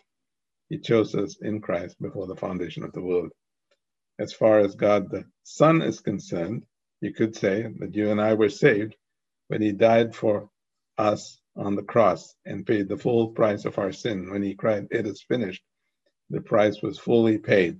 He 0.67 0.79
chose 0.79 1.15
us 1.15 1.37
in 1.41 1.61
Christ 1.61 1.95
before 2.01 2.27
the 2.27 2.35
foundation 2.35 2.83
of 2.83 2.91
the 2.91 3.01
world. 3.01 3.31
As 4.19 4.33
far 4.33 4.59
as 4.59 4.75
God 4.75 5.09
the 5.09 5.23
Son 5.43 5.81
is 5.81 6.01
concerned, 6.01 6.65
you 6.99 7.13
could 7.13 7.33
say 7.33 7.71
that 7.79 7.95
you 7.95 8.11
and 8.11 8.19
I 8.19 8.33
were 8.33 8.49
saved 8.49 8.97
when 9.47 9.61
He 9.61 9.71
died 9.71 10.13
for 10.13 10.49
us 10.97 11.39
on 11.55 11.77
the 11.77 11.83
cross 11.83 12.35
and 12.45 12.67
paid 12.67 12.89
the 12.89 12.97
full 12.97 13.29
price 13.29 13.63
of 13.63 13.77
our 13.77 13.93
sin. 13.93 14.29
When 14.29 14.43
He 14.43 14.55
cried, 14.55 14.89
It 14.91 15.07
is 15.07 15.21
finished, 15.21 15.63
the 16.29 16.41
price 16.41 16.81
was 16.81 16.99
fully 16.99 17.37
paid. 17.37 17.79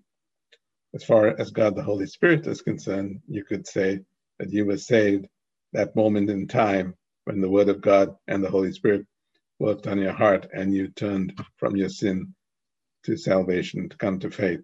As 0.94 1.03
far 1.03 1.39
as 1.39 1.51
God 1.51 1.75
the 1.75 1.84
Holy 1.84 2.06
Spirit 2.08 2.48
is 2.48 2.62
concerned, 2.62 3.22
you 3.27 3.44
could 3.44 3.67
say 3.67 4.00
that 4.39 4.53
you 4.53 4.65
were 4.65 4.77
saved 4.77 5.27
that 5.74 5.96
moment 5.96 6.29
in 6.29 6.48
time 6.48 6.96
when 7.25 7.41
the 7.41 7.50
Word 7.50 7.67
of 7.67 7.82
God 7.82 8.15
and 8.27 8.41
the 8.41 8.50
Holy 8.50 8.72
Spirit 8.72 9.06
worked 9.60 9.86
on 9.86 10.00
your 10.00 10.13
heart 10.13 10.48
and 10.53 10.74
you 10.74 10.88
turned 10.88 11.38
from 11.58 11.75
your 11.75 11.89
sin 11.89 12.34
to 13.03 13.17
salvation, 13.17 13.89
to 13.89 13.98
come 13.98 14.20
to 14.20 14.32
faith. 14.32 14.63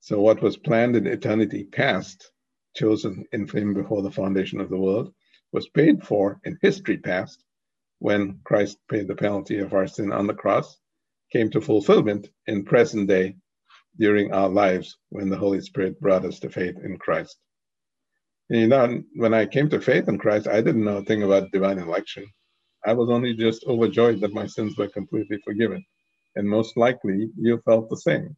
So, 0.00 0.20
what 0.20 0.40
was 0.40 0.56
planned 0.56 0.94
in 0.94 1.08
eternity 1.08 1.64
past, 1.64 2.30
chosen 2.76 3.24
in 3.32 3.48
Him 3.48 3.74
before 3.74 4.02
the 4.02 4.12
foundation 4.12 4.60
of 4.60 4.70
the 4.70 4.78
world, 4.78 5.12
was 5.50 5.68
paid 5.68 6.04
for 6.04 6.38
in 6.44 6.58
history 6.62 6.98
past 6.98 7.42
when 7.98 8.40
Christ 8.44 8.78
paid 8.88 9.08
the 9.08 9.16
penalty 9.16 9.58
of 9.58 9.74
our 9.74 9.88
sin 9.88 10.12
on 10.12 10.28
the 10.28 10.34
cross, 10.34 10.78
came 11.32 11.50
to 11.50 11.60
fulfillment 11.60 12.28
in 12.46 12.64
present 12.64 13.08
day 13.08 13.36
during 13.98 14.32
our 14.32 14.48
lives 14.48 14.96
when 15.10 15.28
the 15.28 15.36
Holy 15.36 15.60
Spirit 15.60 16.00
brought 16.00 16.24
us 16.24 16.38
to 16.40 16.50
faith 16.50 16.76
in 16.82 16.98
Christ. 16.98 17.36
You 18.48 18.66
know, 18.66 19.02
when 19.14 19.34
I 19.34 19.46
came 19.46 19.68
to 19.70 19.80
faith 19.80 20.08
in 20.08 20.18
Christ, 20.18 20.48
I 20.48 20.62
didn't 20.62 20.84
know 20.84 20.98
a 20.98 21.04
thing 21.04 21.22
about 21.22 21.50
divine 21.52 21.78
election. 21.78 22.26
I 22.86 22.94
was 22.94 23.10
only 23.10 23.34
just 23.34 23.64
overjoyed 23.66 24.20
that 24.20 24.32
my 24.32 24.46
sins 24.46 24.76
were 24.78 24.88
completely 24.88 25.38
forgiven. 25.44 25.84
And 26.36 26.48
most 26.48 26.76
likely 26.76 27.30
you 27.36 27.60
felt 27.64 27.90
the 27.90 27.96
same. 27.96 28.36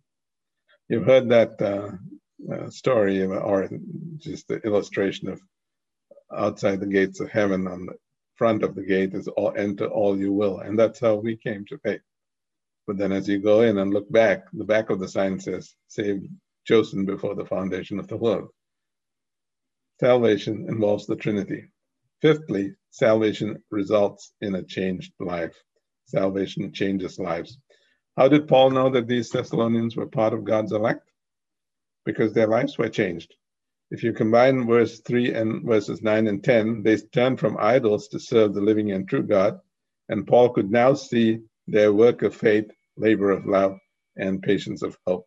You've 0.88 1.06
heard 1.06 1.28
that 1.28 1.60
uh, 1.62 1.90
uh, 2.52 2.70
story 2.70 3.22
or 3.24 3.68
just 4.16 4.48
the 4.48 4.58
illustration 4.62 5.28
of 5.28 5.40
outside 6.34 6.80
the 6.80 6.86
gates 6.86 7.20
of 7.20 7.30
heaven 7.30 7.66
on 7.68 7.86
the 7.86 7.94
front 8.34 8.62
of 8.64 8.74
the 8.74 8.82
gate 8.82 9.14
is 9.14 9.28
all 9.28 9.52
enter 9.56 9.86
all 9.86 10.18
you 10.18 10.32
will. 10.32 10.60
And 10.60 10.78
that's 10.78 10.98
how 10.98 11.16
we 11.16 11.36
came 11.36 11.64
to 11.66 11.78
faith. 11.78 12.00
But 12.86 12.98
then 12.98 13.12
as 13.12 13.28
you 13.28 13.38
go 13.38 13.62
in 13.62 13.78
and 13.78 13.92
look 13.92 14.10
back, 14.10 14.44
the 14.52 14.64
back 14.64 14.90
of 14.90 15.00
the 15.00 15.08
sign 15.08 15.38
says, 15.38 15.74
saved, 15.88 16.26
chosen 16.66 17.04
before 17.04 17.34
the 17.34 17.44
foundation 17.44 17.98
of 17.98 18.08
the 18.08 18.16
world. 18.16 18.48
Salvation 20.00 20.66
involves 20.68 21.06
the 21.06 21.16
Trinity. 21.16 21.64
Fifthly, 22.22 22.74
salvation 22.90 23.62
results 23.70 24.32
in 24.40 24.54
a 24.54 24.62
changed 24.62 25.12
life. 25.20 25.56
Salvation 26.06 26.72
changes 26.72 27.18
lives. 27.18 27.58
How 28.16 28.28
did 28.28 28.48
Paul 28.48 28.70
know 28.70 28.90
that 28.90 29.06
these 29.06 29.30
Thessalonians 29.30 29.96
were 29.96 30.06
part 30.06 30.32
of 30.32 30.44
God's 30.44 30.72
elect? 30.72 31.10
Because 32.04 32.32
their 32.32 32.48
lives 32.48 32.76
were 32.76 32.88
changed. 32.88 33.34
If 33.90 34.02
you 34.02 34.12
combine 34.12 34.66
verse 34.66 35.00
3 35.00 35.34
and 35.34 35.64
verses 35.64 36.02
9 36.02 36.26
and 36.26 36.42
10, 36.42 36.82
they 36.82 36.96
turned 36.96 37.40
from 37.40 37.56
idols 37.58 38.08
to 38.08 38.20
serve 38.20 38.54
the 38.54 38.60
living 38.60 38.92
and 38.92 39.08
true 39.08 39.22
God. 39.22 39.60
And 40.08 40.26
Paul 40.26 40.50
could 40.50 40.70
now 40.70 40.94
see 40.94 41.40
their 41.66 41.92
work 41.92 42.22
of 42.22 42.34
faith, 42.34 42.70
labor 42.96 43.30
of 43.30 43.46
love, 43.46 43.78
and 44.16 44.42
patience 44.42 44.82
of 44.82 44.96
hope. 45.06 45.26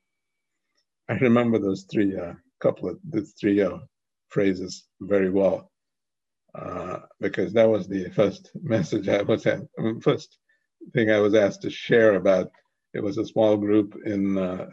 I 1.09 1.13
remember 1.13 1.59
those 1.59 1.85
three 1.91 2.17
uh, 2.17 2.33
couple 2.61 2.89
of 2.89 2.99
these 3.09 3.33
three 3.39 3.61
uh, 3.61 3.77
phrases 4.29 4.85
very 5.01 5.29
well 5.29 5.69
uh, 6.55 6.99
because 7.19 7.53
that 7.53 7.69
was 7.69 7.87
the 7.87 8.09
first 8.09 8.51
message 8.61 9.09
I 9.09 9.21
was 9.21 9.45
at, 9.45 9.61
first 10.01 10.37
thing 10.93 11.11
I 11.11 11.19
was 11.19 11.35
asked 11.35 11.61
to 11.63 11.69
share 11.69 12.15
about. 12.15 12.51
It 12.93 13.01
was 13.01 13.17
a 13.17 13.25
small 13.25 13.57
group 13.57 13.95
in 14.05 14.37
uh, 14.37 14.67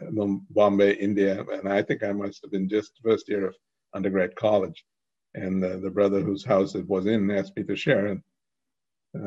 Bombay, 0.51 0.93
India, 0.93 1.43
and 1.53 1.67
I 1.67 1.81
think 1.81 2.03
I 2.03 2.11
must 2.11 2.41
have 2.43 2.51
been 2.51 2.69
just 2.69 2.99
first 3.03 3.27
year 3.27 3.47
of 3.47 3.55
undergrad 3.95 4.35
college. 4.35 4.85
And 5.33 5.63
the 5.63 5.89
brother 5.89 6.19
whose 6.19 6.45
house 6.45 6.75
it 6.75 6.87
was 6.87 7.07
in 7.07 7.31
asked 7.31 7.55
me 7.55 7.63
to 7.63 7.75
share, 7.75 8.07
and 8.07 8.21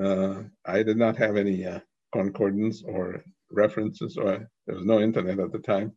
uh, 0.05 0.43
I 0.65 0.83
did 0.83 0.97
not 0.97 1.17
have 1.17 1.37
any 1.37 1.67
uh, 1.67 1.81
concordance 2.15 2.83
or 2.87 3.25
references, 3.51 4.17
or 4.17 4.49
there 4.67 4.77
was 4.77 4.87
no 4.87 5.01
internet 5.01 5.41
at 5.41 5.53
the 5.53 5.59
time. 5.59 5.93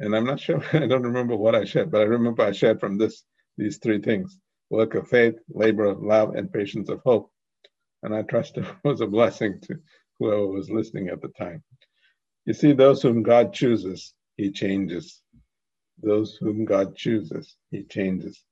And 0.00 0.16
I'm 0.16 0.26
not 0.26 0.40
sure, 0.40 0.62
I 0.72 0.86
don't 0.86 1.10
remember 1.10 1.36
what 1.36 1.54
I 1.54 1.64
shared, 1.64 1.92
but 1.92 2.00
I 2.02 2.04
remember 2.04 2.42
I 2.42 2.52
shared 2.52 2.80
from 2.80 2.98
this 2.98 3.24
these 3.56 3.78
three 3.78 4.00
things 4.00 4.38
work 4.70 4.94
of 4.94 5.06
faith, 5.08 5.34
labor 5.48 5.84
of 5.84 6.02
love, 6.02 6.34
and 6.34 6.52
patience 6.52 6.88
of 6.88 7.00
hope. 7.04 7.30
And 8.02 8.14
I 8.14 8.22
trust 8.22 8.58
it 8.58 8.66
was 8.84 9.00
a 9.00 9.06
blessing 9.06 9.60
to 9.62 9.76
whoever 10.18 10.48
was 10.48 10.70
listening 10.70 11.08
at 11.08 11.22
the 11.22 11.28
time. 11.28 11.62
You 12.46 12.54
see, 12.54 12.72
those 12.72 13.02
whom 13.02 13.22
God 13.22 13.52
chooses, 13.52 14.14
he 14.36 14.50
changes. 14.50 15.22
Those 16.02 16.36
whom 16.40 16.64
God 16.64 16.96
chooses, 16.96 17.56
he 17.70 17.84
changes. 17.84 18.42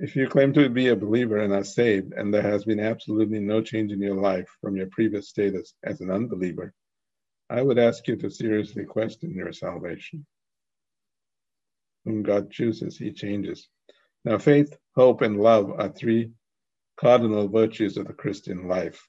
If 0.00 0.14
you 0.14 0.28
claim 0.28 0.52
to 0.52 0.68
be 0.68 0.88
a 0.88 0.96
believer 0.96 1.38
and 1.38 1.52
are 1.52 1.64
saved, 1.64 2.12
and 2.12 2.32
there 2.32 2.42
has 2.42 2.64
been 2.64 2.78
absolutely 2.78 3.40
no 3.40 3.60
change 3.60 3.90
in 3.90 4.00
your 4.00 4.14
life 4.14 4.48
from 4.60 4.76
your 4.76 4.86
previous 4.86 5.28
status 5.28 5.74
as 5.82 6.00
an 6.00 6.08
unbeliever, 6.08 6.72
I 7.50 7.62
would 7.62 7.80
ask 7.80 8.06
you 8.06 8.14
to 8.18 8.30
seriously 8.30 8.84
question 8.84 9.34
your 9.34 9.52
salvation. 9.52 10.24
Whom 12.04 12.22
God 12.22 12.52
chooses, 12.52 12.96
he 12.96 13.12
changes. 13.12 13.68
Now, 14.24 14.38
faith, 14.38 14.76
hope, 14.94 15.22
and 15.22 15.40
love 15.40 15.70
are 15.70 15.88
three 15.88 16.30
cardinal 16.96 17.48
virtues 17.48 17.96
of 17.96 18.06
the 18.06 18.12
Christian 18.12 18.68
life. 18.68 19.04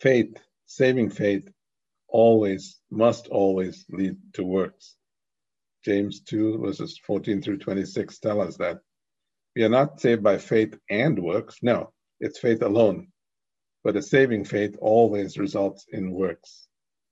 Faith, 0.00 0.36
saving 0.66 1.10
faith, 1.10 1.50
always, 2.06 2.80
must 2.88 3.26
always 3.26 3.84
lead 3.90 4.16
to 4.34 4.44
works. 4.44 4.94
James 5.84 6.20
2, 6.20 6.58
verses 6.58 7.00
14 7.04 7.42
through 7.42 7.58
26 7.58 8.20
tell 8.20 8.40
us 8.40 8.56
that. 8.58 8.78
We 9.56 9.62
are 9.62 9.68
not 9.68 10.00
saved 10.00 10.22
by 10.22 10.38
faith 10.38 10.76
and 10.90 11.16
works. 11.16 11.58
No, 11.62 11.92
it's 12.18 12.40
faith 12.40 12.62
alone. 12.62 13.12
But 13.84 13.96
a 13.96 14.02
saving 14.02 14.46
faith 14.46 14.76
always 14.80 15.38
results 15.38 15.86
in 15.90 16.10
works, 16.10 16.66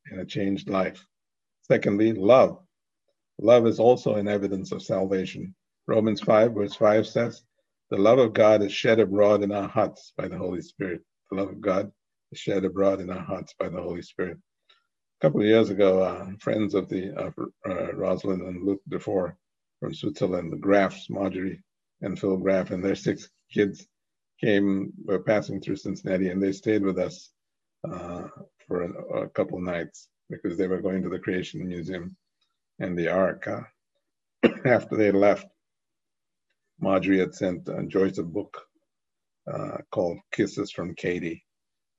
and 0.06 0.20
a 0.20 0.25
changed 0.25 0.68
life. 0.68 1.06
Secondly, 1.62 2.12
love. 2.12 2.58
Love 3.38 3.66
is 3.68 3.78
also 3.78 4.16
an 4.16 4.26
evidence 4.26 4.72
of 4.72 4.82
salvation. 4.82 5.54
Romans 5.87 6.20
5, 6.20 6.52
verse 6.54 6.75
5 6.75 7.06
says, 7.06 7.44
The 7.90 7.96
love 7.96 8.18
of 8.18 8.32
God 8.32 8.62
is 8.62 8.72
shed 8.72 8.99
abroad 8.99 9.44
in 9.44 9.52
our 9.52 9.68
hearts 9.68 10.12
by 10.16 10.26
the 10.26 10.38
Holy 10.38 10.62
Spirit. 10.62 11.02
The 11.30 11.37
love 11.37 11.49
of 11.49 11.61
God 11.61 11.92
is 12.32 12.40
shed 12.40 12.64
abroad 12.64 13.00
in 13.00 13.11
our 13.11 13.22
hearts 13.22 13.54
by 13.56 13.68
the 13.68 13.80
Holy 13.80 14.02
Spirit. 14.02 14.38
A 15.20 15.25
couple 15.25 15.40
of 15.40 15.46
years 15.46 15.70
ago, 15.70 16.02
uh, 16.02 16.26
friends 16.40 16.75
of 16.75 16.88
the 16.88 17.14
uh, 17.16 17.30
uh, 17.70 17.92
Rosalind 17.92 18.42
and 18.42 18.64
Luke 18.64 18.82
Dufour 18.88 19.37
from 19.78 19.94
Switzerland, 19.94 20.52
the 20.52 20.56
Graffs, 20.56 21.08
Marjorie 21.08 21.62
and 22.02 22.18
Phil 22.18 22.37
Graff, 22.37 22.71
and 22.71 22.85
their 22.85 22.94
six 22.94 23.28
kids 23.50 23.87
came, 24.40 24.92
were 25.04 25.23
passing 25.23 25.61
through 25.61 25.76
Cincinnati, 25.76 26.28
and 26.28 26.42
they 26.42 26.52
stayed 26.52 26.82
with 26.82 26.99
us 26.99 27.30
uh, 27.88 28.28
for 28.66 28.82
a, 28.82 29.23
a, 29.23 29.28
couple 29.30 29.61
nights 29.61 30.09
because 30.30 30.56
they 30.56 30.66
were 30.66 30.80
going 30.80 31.02
to 31.02 31.09
the 31.09 31.18
Creation 31.18 31.66
Museum 31.66 32.16
and 32.78 32.99
the 32.99 33.09
Ark. 33.09 33.47
Uh, 33.47 34.49
after 34.64 34.97
they 34.97 35.11
left, 35.11 35.47
Marjorie 36.80 37.21
had 37.21 37.35
sent 37.35 37.68
uh, 37.68 37.82
Joyce 37.82 38.18
a 38.18 38.23
book 38.23 38.61
uh, 39.52 39.78
called 39.90 40.18
Kisses 40.32 40.71
from 40.71 40.94
Katie. 40.94 41.44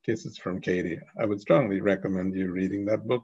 Kisses 0.06 0.38
from 0.38 0.60
Katie. 0.60 1.00
I 1.20 1.26
would 1.26 1.40
strongly 1.40 1.80
recommend 1.82 2.36
you 2.36 2.52
reading 2.52 2.86
that 2.86 3.08
book. 3.08 3.24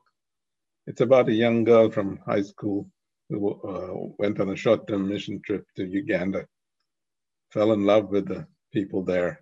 It's 0.87 1.01
about 1.01 1.29
a 1.29 1.33
young 1.33 1.65
girl 1.65 1.91
from 1.91 2.19
high 2.25 2.41
school 2.41 2.89
who 3.29 3.51
uh, 3.61 4.11
went 4.17 4.39
on 4.39 4.49
a 4.49 4.55
short 4.55 4.87
term 4.87 5.07
mission 5.07 5.41
trip 5.45 5.65
to 5.75 5.85
Uganda, 5.85 6.47
fell 7.51 7.73
in 7.73 7.85
love 7.85 8.09
with 8.09 8.27
the 8.27 8.47
people 8.71 9.03
there, 9.03 9.41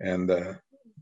and 0.00 0.30
uh, 0.30 0.54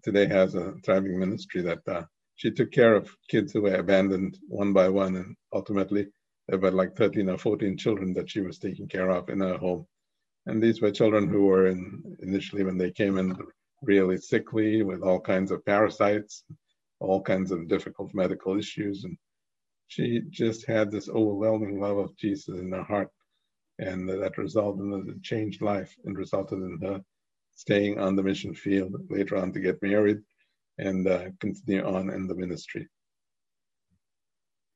today 0.02 0.26
has 0.26 0.54
a 0.54 0.74
thriving 0.84 1.18
ministry 1.18 1.62
that 1.62 1.80
uh, 1.86 2.02
she 2.36 2.50
took 2.50 2.72
care 2.72 2.94
of 2.94 3.14
kids 3.28 3.52
who 3.52 3.62
were 3.62 3.76
abandoned 3.76 4.38
one 4.48 4.72
by 4.72 4.88
one, 4.88 5.16
and 5.16 5.36
ultimately 5.52 6.08
there 6.48 6.58
were 6.58 6.70
like 6.70 6.96
13 6.96 7.28
or 7.28 7.38
14 7.38 7.76
children 7.76 8.14
that 8.14 8.30
she 8.30 8.40
was 8.40 8.58
taking 8.58 8.88
care 8.88 9.10
of 9.10 9.28
in 9.28 9.40
her 9.40 9.56
home. 9.58 9.86
And 10.46 10.60
these 10.60 10.80
were 10.80 10.90
children 10.90 11.28
who 11.28 11.44
were 11.46 11.68
in, 11.68 12.16
initially 12.20 12.64
when 12.64 12.78
they 12.78 12.90
came 12.90 13.16
in 13.18 13.36
really 13.82 14.16
sickly 14.16 14.82
with 14.82 15.02
all 15.02 15.20
kinds 15.20 15.50
of 15.50 15.64
parasites, 15.64 16.44
all 16.98 17.22
kinds 17.22 17.52
of 17.52 17.68
difficult 17.68 18.12
medical 18.14 18.58
issues. 18.58 19.04
And 19.04 19.16
she 19.86 20.22
just 20.30 20.66
had 20.66 20.90
this 20.90 21.08
overwhelming 21.08 21.80
love 21.80 21.98
of 21.98 22.16
Jesus 22.16 22.58
in 22.58 22.72
her 22.72 22.82
heart. 22.82 23.10
And 23.78 24.08
that 24.08 24.38
resulted 24.38 24.84
in 24.84 25.14
a 25.16 25.20
changed 25.20 25.62
life 25.62 25.96
and 26.04 26.16
resulted 26.16 26.58
in 26.58 26.78
her 26.82 27.02
staying 27.54 27.98
on 27.98 28.16
the 28.16 28.22
mission 28.22 28.54
field 28.54 28.94
later 29.10 29.36
on 29.36 29.52
to 29.52 29.60
get 29.60 29.82
married 29.82 30.20
and 30.78 31.06
uh, 31.06 31.26
continue 31.40 31.84
on 31.84 32.10
in 32.10 32.26
the 32.26 32.34
ministry. 32.34 32.88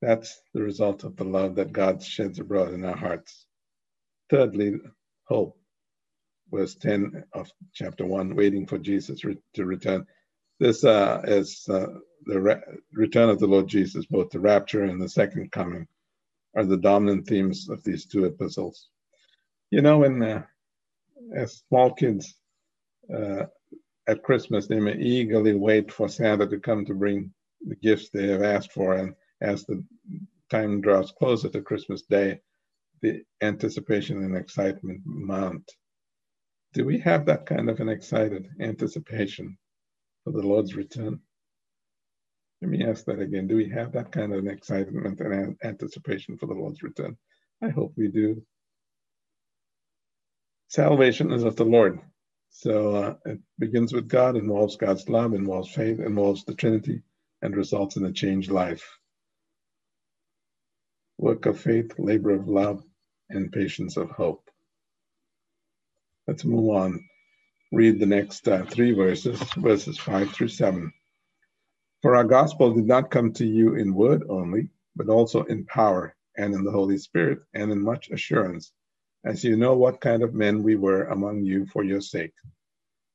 That's 0.02 0.40
the 0.54 0.62
result 0.62 1.04
of 1.04 1.16
the 1.16 1.24
love 1.24 1.54
that 1.56 1.72
God 1.72 2.02
sheds 2.02 2.38
abroad 2.38 2.74
in 2.74 2.84
our 2.84 2.96
hearts. 2.96 3.46
Thirdly, 4.30 4.74
hope. 5.24 5.58
Verse 6.52 6.76
10 6.76 7.24
of 7.32 7.50
chapter 7.72 8.06
1, 8.06 8.36
waiting 8.36 8.66
for 8.66 8.78
Jesus 8.78 9.24
re- 9.24 9.38
to 9.54 9.64
return. 9.64 10.06
This 10.60 10.84
uh, 10.84 11.22
is 11.24 11.66
uh, 11.68 11.86
the 12.26 12.40
re- 12.40 12.62
return 12.92 13.30
of 13.30 13.40
the 13.40 13.48
Lord 13.48 13.66
Jesus, 13.66 14.06
both 14.06 14.30
the 14.30 14.40
rapture 14.40 14.84
and 14.84 15.00
the 15.00 15.08
second 15.08 15.50
coming, 15.50 15.88
are 16.56 16.64
the 16.64 16.76
dominant 16.76 17.26
themes 17.26 17.68
of 17.68 17.84
these 17.84 18.06
two 18.06 18.24
epistles. 18.24 18.88
You 19.70 19.82
know, 19.82 19.98
when 19.98 20.22
uh, 20.22 20.42
as 21.34 21.62
small 21.68 21.92
kids 21.92 22.34
uh, 23.14 23.44
at 24.08 24.22
Christmas, 24.22 24.66
they 24.66 24.80
may 24.80 24.96
eagerly 24.96 25.54
wait 25.54 25.92
for 25.92 26.08
Santa 26.08 26.46
to 26.48 26.58
come 26.58 26.84
to 26.86 26.94
bring 26.94 27.32
the 27.66 27.76
gifts 27.76 28.08
they 28.08 28.28
have 28.28 28.42
asked 28.42 28.72
for. 28.72 28.96
And 28.96 29.14
as 29.40 29.64
the 29.64 29.84
time 30.50 30.80
draws 30.80 31.12
closer 31.12 31.48
to 31.48 31.60
Christmas 31.60 32.02
Day, 32.02 32.40
the 33.02 33.22
anticipation 33.42 34.22
and 34.24 34.36
excitement 34.36 35.02
mount. 35.04 35.70
Do 36.72 36.84
we 36.84 36.98
have 37.00 37.26
that 37.26 37.46
kind 37.46 37.68
of 37.68 37.80
an 37.80 37.88
excited 37.88 38.48
anticipation 38.60 39.58
for 40.24 40.32
the 40.32 40.46
Lord's 40.46 40.74
return? 40.74 41.20
Let 42.62 42.70
me 42.70 42.84
ask 42.84 43.04
that 43.06 43.20
again. 43.20 43.46
Do 43.46 43.56
we 43.56 43.68
have 43.70 43.92
that 43.92 44.12
kind 44.12 44.32
of 44.32 44.40
an 44.40 44.48
excitement 44.48 45.20
and 45.20 45.56
anticipation 45.62 46.38
for 46.38 46.46
the 46.46 46.54
Lord's 46.54 46.82
return? 46.82 47.16
I 47.62 47.68
hope 47.68 47.94
we 47.96 48.08
do. 48.08 48.42
Salvation 50.68 51.32
is 51.32 51.44
of 51.44 51.56
the 51.56 51.64
Lord. 51.64 52.00
So 52.50 52.96
uh, 52.96 53.14
it 53.26 53.40
begins 53.58 53.92
with 53.92 54.08
God, 54.08 54.36
involves 54.36 54.76
God's 54.76 55.08
love, 55.08 55.34
involves 55.34 55.70
faith, 55.70 56.00
involves 56.00 56.44
the 56.44 56.54
Trinity, 56.54 57.02
and 57.42 57.56
results 57.56 57.96
in 57.96 58.06
a 58.06 58.12
changed 58.12 58.50
life. 58.50 58.98
Work 61.18 61.46
of 61.46 61.60
faith, 61.60 61.92
labor 61.98 62.30
of 62.32 62.48
love, 62.48 62.82
and 63.30 63.52
patience 63.52 63.96
of 63.96 64.10
hope. 64.10 64.50
Let's 66.26 66.44
move 66.44 66.70
on. 66.70 67.04
Read 67.72 68.00
the 68.00 68.06
next 68.06 68.48
uh, 68.48 68.64
three 68.64 68.92
verses, 68.92 69.40
verses 69.56 69.98
five 69.98 70.30
through 70.32 70.48
seven. 70.48 70.92
For 72.06 72.14
our 72.14 72.22
gospel 72.22 72.72
did 72.72 72.86
not 72.86 73.10
come 73.10 73.32
to 73.32 73.44
you 73.44 73.74
in 73.74 73.92
word 73.92 74.22
only, 74.28 74.70
but 74.94 75.08
also 75.08 75.42
in 75.46 75.64
power 75.64 76.14
and 76.36 76.54
in 76.54 76.62
the 76.62 76.70
Holy 76.70 76.98
Spirit 76.98 77.40
and 77.52 77.72
in 77.72 77.82
much 77.82 78.10
assurance, 78.10 78.72
as 79.24 79.42
you 79.42 79.56
know 79.56 79.76
what 79.76 80.00
kind 80.00 80.22
of 80.22 80.32
men 80.32 80.62
we 80.62 80.76
were 80.76 81.06
among 81.06 81.42
you 81.42 81.66
for 81.66 81.82
your 81.82 82.00
sake. 82.00 82.32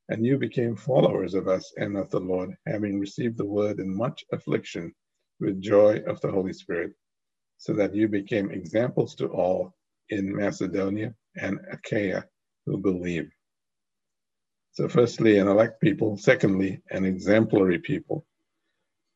And 0.10 0.26
you 0.26 0.38
became 0.38 0.76
followers 0.76 1.36
of 1.36 1.48
us 1.48 1.72
and 1.78 1.96
of 1.96 2.10
the 2.10 2.20
Lord, 2.20 2.54
having 2.68 3.00
received 3.00 3.38
the 3.38 3.46
word 3.46 3.80
in 3.80 3.96
much 3.96 4.26
affliction 4.34 4.94
with 5.40 5.62
joy 5.62 6.02
of 6.06 6.20
the 6.20 6.30
Holy 6.30 6.52
Spirit, 6.52 6.92
so 7.60 7.72
that 7.72 7.96
you 7.96 8.10
became 8.10 8.52
examples 8.52 9.16
to 9.16 9.28
all 9.28 9.74
in 10.10 10.36
Macedonia 10.36 11.16
and 11.38 11.62
Achaia 11.72 12.26
who 12.66 12.78
believe. 12.78 13.32
So, 14.74 14.90
firstly, 14.90 15.38
an 15.38 15.48
elect 15.48 15.80
people. 15.80 16.18
Secondly, 16.18 16.82
an 16.90 17.06
exemplary 17.06 17.80
people. 17.80 18.26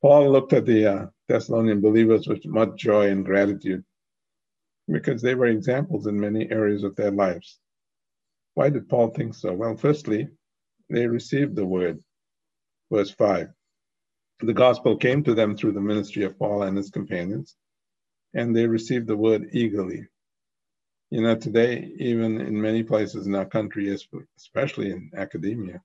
Paul 0.06 0.30
looked 0.30 0.54
at 0.54 0.68
the 0.68 0.86
uh, 0.86 1.06
Thessalonian 1.30 1.82
believers 1.82 2.28
with 2.28 2.46
much 2.46 2.78
joy 2.78 3.10
and 3.10 3.26
gratitude 3.26 3.84
because 4.88 5.20
they 5.20 5.34
were 5.34 5.48
examples 5.48 6.06
in 6.06 6.20
many 6.20 6.48
areas 6.52 6.84
of 6.84 6.96
their 6.96 7.10
lives. 7.10 7.60
Why 8.54 8.70
did 8.70 8.88
Paul 8.88 9.10
think 9.10 9.34
so? 9.34 9.52
Well, 9.52 9.76
firstly, 9.76 10.28
they 10.91 11.08
received 11.08 11.56
the 11.56 11.65
word. 11.65 12.04
Verse 12.91 13.10
5 13.10 13.48
The 14.41 14.54
gospel 14.54 14.96
came 14.96 15.24
to 15.24 15.34
them 15.34 15.58
through 15.58 15.72
the 15.72 15.82
ministry 15.82 16.24
of 16.24 16.38
Paul 16.38 16.62
and 16.62 16.78
his 16.78 16.91
companions, 16.91 17.56
and 18.36 18.56
they 18.56 18.68
received 18.68 19.08
the 19.08 19.18
word 19.18 19.50
eagerly. 19.54 20.08
You 21.10 21.24
know, 21.24 21.36
today, 21.36 21.91
even 21.98 22.41
in 22.41 22.62
many 22.62 22.84
places 22.84 23.26
in 23.26 23.34
our 23.34 23.46
country, 23.46 23.98
especially 24.38 24.91
in 24.91 25.10
academia, 25.18 25.82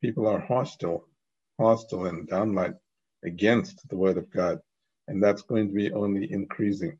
people 0.00 0.26
are 0.26 0.40
hostile, 0.40 1.06
hostile 1.58 2.06
and 2.06 2.26
downright 2.26 2.76
against 3.24 3.88
the 3.88 3.96
word 3.96 4.16
of 4.18 4.30
God. 4.30 4.60
And 5.08 5.22
that's 5.22 5.42
going 5.42 5.68
to 5.68 5.74
be 5.74 5.92
only 5.92 6.30
increasing. 6.30 6.98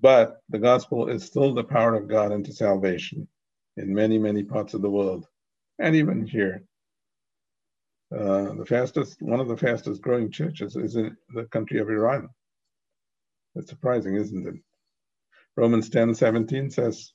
But 0.00 0.40
the 0.48 0.58
gospel 0.58 1.08
is 1.08 1.24
still 1.24 1.54
the 1.54 1.64
power 1.64 1.94
of 1.94 2.08
God 2.08 2.32
unto 2.32 2.52
salvation 2.52 3.28
in 3.76 3.94
many, 3.94 4.18
many 4.18 4.42
parts 4.42 4.74
of 4.74 4.82
the 4.82 4.90
world, 4.90 5.26
and 5.78 5.94
even 5.96 6.26
here. 6.26 6.62
Uh, 8.14 8.54
the 8.54 8.66
fastest, 8.66 9.20
one 9.22 9.40
of 9.40 9.48
the 9.48 9.56
fastest 9.56 10.00
growing 10.02 10.30
churches 10.30 10.76
is 10.76 10.96
in 10.96 11.16
the 11.34 11.44
country 11.46 11.80
of 11.80 11.88
Iran. 11.88 12.28
It's 13.54 13.70
surprising, 13.70 14.14
isn't 14.16 14.46
it? 14.46 14.54
Romans 15.56 15.88
10 15.88 16.14
17 16.14 16.70
says, 16.70 17.12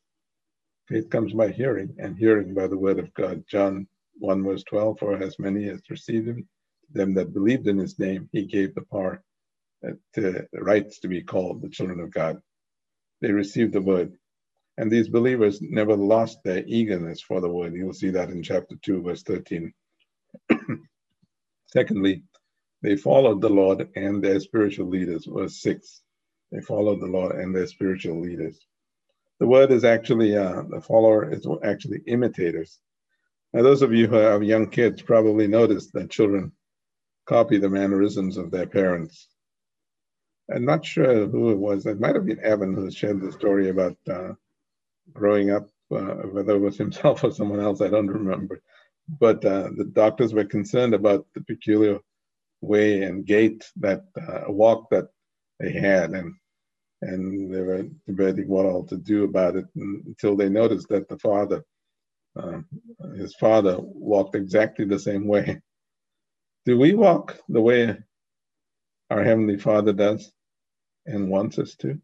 Faith 0.87 1.09
comes 1.09 1.33
by 1.33 1.49
hearing, 1.49 1.95
and 1.99 2.17
hearing 2.17 2.53
by 2.53 2.67
the 2.67 2.77
word 2.77 2.99
of 2.99 3.13
God. 3.13 3.43
John 3.47 3.87
1 4.17 4.43
verse 4.43 4.63
12, 4.63 4.99
for 4.99 5.21
as 5.21 5.37
many 5.37 5.69
as 5.69 5.81
received 5.89 6.27
him, 6.27 6.47
them 6.91 7.13
that 7.15 7.33
believed 7.33 7.67
in 7.67 7.77
his 7.77 7.99
name, 7.99 8.29
he 8.31 8.45
gave 8.45 8.75
the 8.75 8.81
power, 8.81 9.23
uh, 9.87 9.91
to, 10.15 10.47
the 10.51 10.61
rights 10.63 10.99
to 10.99 11.07
be 11.07 11.23
called 11.23 11.61
the 11.61 11.69
children 11.69 11.99
of 11.99 12.11
God. 12.11 12.41
They 13.21 13.31
received 13.31 13.73
the 13.73 13.81
word. 13.81 14.13
And 14.77 14.89
these 14.89 15.09
believers 15.09 15.61
never 15.61 15.95
lost 15.95 16.39
their 16.43 16.63
eagerness 16.65 17.21
for 17.21 17.41
the 17.41 17.49
word. 17.49 17.73
You'll 17.73 17.93
see 17.93 18.11
that 18.11 18.29
in 18.29 18.43
chapter 18.43 18.75
2, 18.81 19.01
verse 19.03 19.23
13. 19.23 19.73
Secondly, 21.67 22.23
they 22.81 22.95
followed 22.95 23.41
the 23.41 23.49
Lord 23.49 23.89
and 23.95 24.23
their 24.23 24.39
spiritual 24.39 24.87
leaders, 24.87 25.25
verse 25.25 25.61
6. 25.61 26.01
They 26.51 26.61
followed 26.61 27.01
the 27.01 27.07
Lord 27.07 27.35
and 27.35 27.53
their 27.53 27.67
spiritual 27.67 28.21
leaders. 28.21 28.57
The 29.39 29.47
word 29.47 29.71
is 29.71 29.83
actually, 29.83 30.35
uh, 30.35 30.63
the 30.69 30.81
follower 30.81 31.31
is 31.31 31.45
actually 31.63 32.01
imitators. 32.07 32.79
Now, 33.53 33.63
those 33.63 33.81
of 33.81 33.93
you 33.93 34.07
who 34.07 34.15
have 34.15 34.43
young 34.43 34.69
kids 34.69 35.01
probably 35.01 35.47
noticed 35.47 35.93
that 35.93 36.09
children 36.09 36.51
copy 37.29 37.59
the 37.59 37.69
mannerisms 37.69 38.37
of 38.37 38.51
their 38.51 38.67
parents. 38.67 39.29
I'm 40.53 40.65
not 40.65 40.85
sure 40.85 41.27
who 41.27 41.51
it 41.51 41.57
was. 41.59 41.85
It 41.85 41.99
might 42.01 42.15
have 42.15 42.25
been 42.25 42.43
Evan 42.43 42.73
who 42.73 42.91
shared 42.91 43.21
the 43.21 43.31
story 43.31 43.69
about 43.69 43.97
uh, 44.11 44.33
growing 45.13 45.51
up, 45.51 45.69
uh, 45.91 46.23
whether 46.33 46.55
it 46.55 46.59
was 46.59 46.77
himself 46.77 47.23
or 47.25 47.31
someone 47.31 47.61
else, 47.61 47.81
I 47.81 47.89
don't 47.89 48.07
remember. 48.07 48.61
But 49.07 49.45
uh, 49.45 49.69
the 49.77 49.85
doctors 49.93 50.33
were 50.33 50.45
concerned 50.45 50.95
about 50.95 51.27
the 51.35 51.41
peculiar 51.41 51.99
way 52.61 53.03
and 53.03 53.25
gait 53.25 53.65
that 53.77 54.03
uh, 54.19 54.51
walk 54.51 54.89
that 54.91 55.09
they 55.59 55.73
had. 55.73 56.11
And 56.11 56.35
and 57.01 57.53
they 57.53 57.61
were 57.61 57.85
debating 58.07 58.49
what 58.49 58.65
all 58.65 58.85
to 58.87 58.97
do 58.97 59.25
about 59.25 59.55
it 59.55 59.65
until 59.75 60.35
they 60.35 60.49
noticed 60.49 60.89
that 60.89 61.09
the 61.09 61.19
father, 61.19 61.63
uh, 62.37 62.59
his 63.15 63.35
father, 63.35 63.77
walked 63.79 64.35
exactly 64.35 64.85
the 64.85 64.99
same 64.99 65.27
way. 65.27 65.61
Do 66.69 66.77
we 66.77 66.93
walk 66.93 67.35
the 67.49 67.61
way 67.61 67.97
our 69.09 69.23
Heavenly 69.23 69.57
Father 69.57 69.91
does 69.91 70.31
and 71.07 71.27
wants 71.27 71.57
us 71.57 71.73
to? 71.77 71.99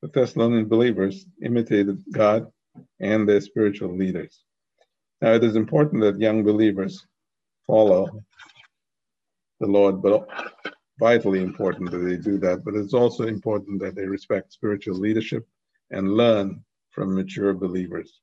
The 0.00 0.06
Thessalonian 0.06 0.66
believers 0.66 1.26
imitated 1.42 2.00
God 2.12 2.52
and 3.00 3.28
their 3.28 3.40
spiritual 3.40 3.96
leaders. 3.96 4.44
Now, 5.20 5.32
it 5.32 5.42
is 5.42 5.56
important 5.56 6.02
that 6.02 6.20
young 6.20 6.44
believers 6.44 7.04
follow 7.66 8.22
the 9.58 9.66
Lord, 9.66 10.00
but 10.00 10.28
vitally 11.00 11.42
important 11.42 11.90
that 11.90 11.98
they 11.98 12.16
do 12.16 12.38
that. 12.38 12.64
But 12.64 12.76
it's 12.76 12.94
also 12.94 13.26
important 13.26 13.80
that 13.80 13.96
they 13.96 14.06
respect 14.06 14.52
spiritual 14.52 14.98
leadership 14.98 15.48
and 15.90 16.16
learn 16.16 16.64
from 16.92 17.12
mature 17.12 17.52
believers. 17.52 18.20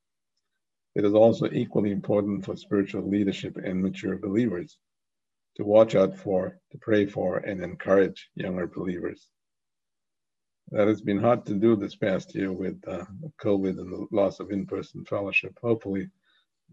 It 0.96 1.04
is 1.04 1.14
also 1.14 1.50
equally 1.52 1.92
important 1.92 2.46
for 2.46 2.56
spiritual 2.56 3.06
leadership 3.06 3.58
and 3.58 3.84
mature 3.84 4.18
believers 4.18 4.78
to 5.58 5.64
watch 5.64 5.96
out 5.96 6.18
for, 6.18 6.58
to 6.72 6.78
pray 6.80 7.06
for, 7.06 7.38
and 7.38 7.64
encourage 7.64 8.30
younger 8.36 8.68
believers. 8.68 9.28
That 10.72 10.88
has 10.88 11.02
been 11.02 11.20
hard 11.20 11.46
to 11.48 11.54
do 11.56 11.76
this 11.76 11.96
past 11.96 12.34
year 12.34 12.52
with 12.52 12.82
uh, 12.88 13.06
COVID 13.44 13.78
and 13.78 13.92
the 13.92 14.08
loss 14.12 14.40
of 14.40 14.52
in 14.52 14.66
person 14.66 15.04
fellowship. 15.04 15.58
Hopefully, 15.62 16.10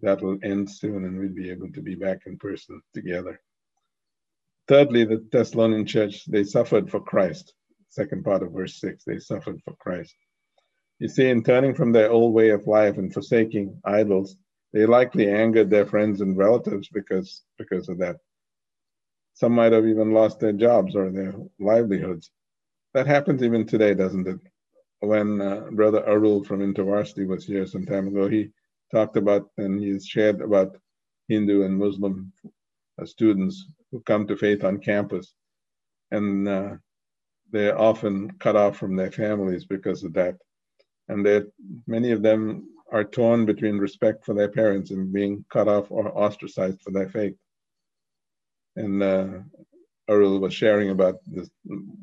that 0.03 0.23
will 0.23 0.39
end 0.43 0.71
soon 0.71 1.05
and 1.05 1.19
we'll 1.19 1.35
be 1.35 1.51
able 1.51 1.71
to 1.73 1.83
be 1.83 1.97
back 1.97 2.21
in 2.27 2.39
person 2.39 2.81
together. 2.95 3.41
Thirdly, 4.69 5.05
the 5.05 5.27
Thessalonian 5.33 5.87
church, 5.87 6.25
they 6.27 6.45
suffered 6.45 6.91
for 6.91 7.01
Christ. 7.01 7.55
Second 7.89 8.23
part 8.23 8.43
of 8.43 8.53
verse 8.53 8.79
6, 8.81 9.03
they 9.05 9.19
suffered 9.19 9.61
for 9.65 9.75
Christ. 9.77 10.15
You 10.99 11.09
see, 11.09 11.29
in 11.29 11.43
turning 11.43 11.75
from 11.75 11.93
their 11.93 12.11
old 12.11 12.35
way 12.35 12.51
of 12.51 12.67
life 12.67 12.99
and 12.99 13.13
forsaking 13.13 13.81
idols, 13.85 14.37
they 14.73 14.85
likely 14.85 15.31
angered 15.31 15.71
their 15.71 15.87
friends 15.87 16.21
and 16.21 16.37
relatives 16.37 16.89
because, 16.89 17.43
because 17.57 17.89
of 17.89 17.99
that. 17.99 18.17
Some 19.39 19.53
might 19.53 19.71
have 19.71 19.87
even 19.87 20.11
lost 20.13 20.41
their 20.41 20.53
jobs 20.53 20.97
or 20.97 21.13
their 21.13 21.33
livelihoods. 21.61 22.33
That 22.93 23.07
happens 23.07 23.41
even 23.41 23.65
today, 23.65 23.95
doesn't 23.95 24.27
it? 24.27 24.41
When 24.99 25.41
uh, 25.41 25.69
Brother 25.71 26.05
Arul 26.05 26.43
from 26.43 26.59
InterVarsity 26.59 27.25
was 27.25 27.45
here 27.45 27.65
some 27.65 27.87
time 27.87 28.09
ago, 28.09 28.29
he 28.29 28.51
talked 28.91 29.17
about 29.17 29.49
and 29.57 29.79
he 29.79 29.97
shared 30.01 30.41
about 30.41 30.77
Hindu 31.29 31.63
and 31.63 31.79
Muslim 31.79 32.33
uh, 33.01 33.05
students 33.05 33.65
who 33.93 34.01
come 34.01 34.27
to 34.27 34.37
faith 34.37 34.65
on 34.65 34.81
campus, 34.81 35.35
and 36.11 36.49
uh, 36.49 36.75
they're 37.53 37.79
often 37.79 38.33
cut 38.41 38.57
off 38.57 38.77
from 38.77 38.97
their 38.97 39.13
families 39.13 39.65
because 39.65 40.03
of 40.03 40.13
that. 40.15 40.35
And 41.07 41.25
that 41.27 41.47
many 41.87 42.11
of 42.11 42.23
them 42.23 42.71
are 42.91 43.05
torn 43.05 43.47
between 43.47 43.79
respect 43.79 44.25
for 44.25 44.35
their 44.35 44.49
parents 44.49 44.91
and 44.91 45.13
being 45.13 45.45
cut 45.49 45.69
off 45.69 45.93
or 45.93 46.09
ostracized 46.19 46.83
for 46.83 46.91
their 46.91 47.09
faith. 47.09 47.37
And 48.79 49.03
uh, 49.03 49.29
Arul 50.09 50.41
was 50.41 50.55
sharing 50.55 50.91
about 50.91 51.17
this 51.27 51.51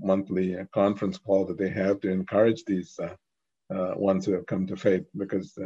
monthly 0.02 0.58
uh, 0.58 0.66
conference 0.74 1.18
call 1.18 1.46
that 1.48 1.58
they 1.58 1.70
have 1.70 2.02
to 2.02 2.12
encourage 2.12 2.64
these 2.66 3.00
uh, 3.00 3.16
uh, 3.76 3.94
ones 3.98 4.26
who 4.26 4.34
have 4.34 4.46
come 4.48 4.68
to 4.68 4.78
faith 4.78 5.06
because 5.18 5.58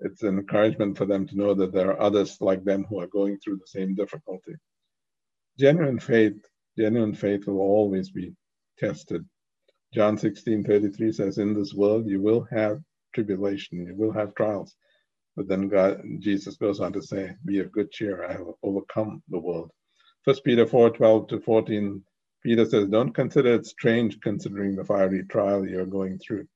it's 0.00 0.22
an 0.22 0.38
encouragement 0.38 0.98
for 0.98 1.06
them 1.06 1.26
to 1.28 1.36
know 1.36 1.54
that 1.54 1.72
there 1.72 1.90
are 1.90 2.00
others 2.00 2.38
like 2.40 2.64
them 2.64 2.84
who 2.88 3.00
are 3.00 3.08
going 3.08 3.38
through 3.38 3.58
the 3.58 3.66
same 3.66 3.94
difficulty 3.94 4.54
genuine 5.58 5.98
faith, 5.98 6.36
genuine 6.78 7.14
faith 7.14 7.46
will 7.46 7.60
always 7.60 8.10
be 8.10 8.34
tested. 8.78 9.24
John 9.94 10.18
16, 10.18 10.64
33 10.64 11.12
says, 11.12 11.38
In 11.38 11.54
this 11.54 11.74
world 11.74 12.06
you 12.08 12.20
will 12.20 12.46
have 12.52 12.80
tribulation, 13.14 13.86
you 13.86 13.94
will 13.96 14.12
have 14.12 14.34
trials. 14.34 14.74
But 15.36 15.48
then 15.48 15.68
God, 15.68 16.02
Jesus 16.20 16.56
goes 16.56 16.80
on 16.80 16.92
to 16.94 17.02
say, 17.02 17.34
Be 17.44 17.60
of 17.60 17.72
good 17.72 17.90
cheer, 17.90 18.24
I 18.24 18.32
have 18.32 18.46
overcome 18.62 19.22
the 19.28 19.38
world. 19.38 19.70
First 20.24 20.44
Peter 20.44 20.66
4, 20.66 20.90
12 20.90 21.28
to 21.28 21.40
14, 21.40 22.02
Peter 22.42 22.64
says, 22.64 22.86
Don't 22.86 23.14
consider 23.14 23.54
it 23.54 23.66
strange 23.66 24.20
considering 24.20 24.76
the 24.76 24.84
fiery 24.84 25.24
trial 25.24 25.66
you're 25.66 25.86
going 25.86 26.18
through. 26.18 26.46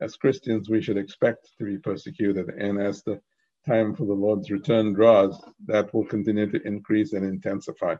As 0.00 0.16
Christians, 0.16 0.68
we 0.68 0.82
should 0.82 0.96
expect 0.96 1.50
to 1.58 1.64
be 1.64 1.78
persecuted, 1.78 2.48
and 2.48 2.80
as 2.80 3.02
the 3.02 3.20
time 3.66 3.94
for 3.94 4.04
the 4.04 4.12
Lord's 4.12 4.50
return 4.50 4.92
draws, 4.92 5.42
that 5.66 5.92
will 5.94 6.04
continue 6.04 6.50
to 6.50 6.66
increase 6.66 7.12
and 7.12 7.24
intensify. 7.24 7.96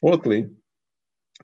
Fourthly, 0.00 0.50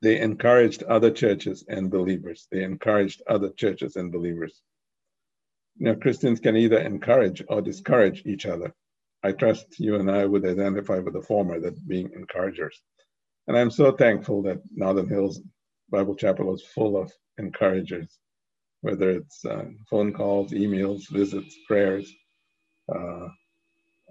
they 0.02 0.20
encouraged 0.20 0.82
other 0.84 1.10
churches 1.10 1.64
and 1.68 1.90
believers. 1.90 2.46
They 2.50 2.62
encouraged 2.62 3.22
other 3.26 3.50
churches 3.50 3.96
and 3.96 4.12
believers. 4.12 4.62
Now, 5.78 5.94
Christians 5.94 6.40
can 6.40 6.56
either 6.56 6.78
encourage 6.78 7.42
or 7.48 7.62
discourage 7.62 8.26
each 8.26 8.46
other. 8.46 8.74
I 9.22 9.32
trust 9.32 9.80
you 9.80 9.96
and 9.96 10.10
I 10.10 10.24
would 10.24 10.44
identify 10.44 10.98
with 10.98 11.14
the 11.14 11.22
former, 11.22 11.60
that 11.60 11.88
being 11.88 12.10
encouragers. 12.14 12.80
And 13.46 13.56
I'm 13.56 13.70
so 13.70 13.92
thankful 13.92 14.42
that 14.42 14.58
Northern 14.74 15.08
Hills 15.08 15.40
Bible 15.90 16.14
Chapel 16.14 16.54
is 16.54 16.62
full 16.62 16.96
of 16.96 17.10
encouragers, 17.38 18.18
whether 18.82 19.10
it's 19.10 19.44
uh, 19.44 19.64
phone 19.88 20.12
calls, 20.12 20.52
emails, 20.52 21.08
visits, 21.10 21.56
prayers. 21.66 22.12
Uh, 22.94 23.28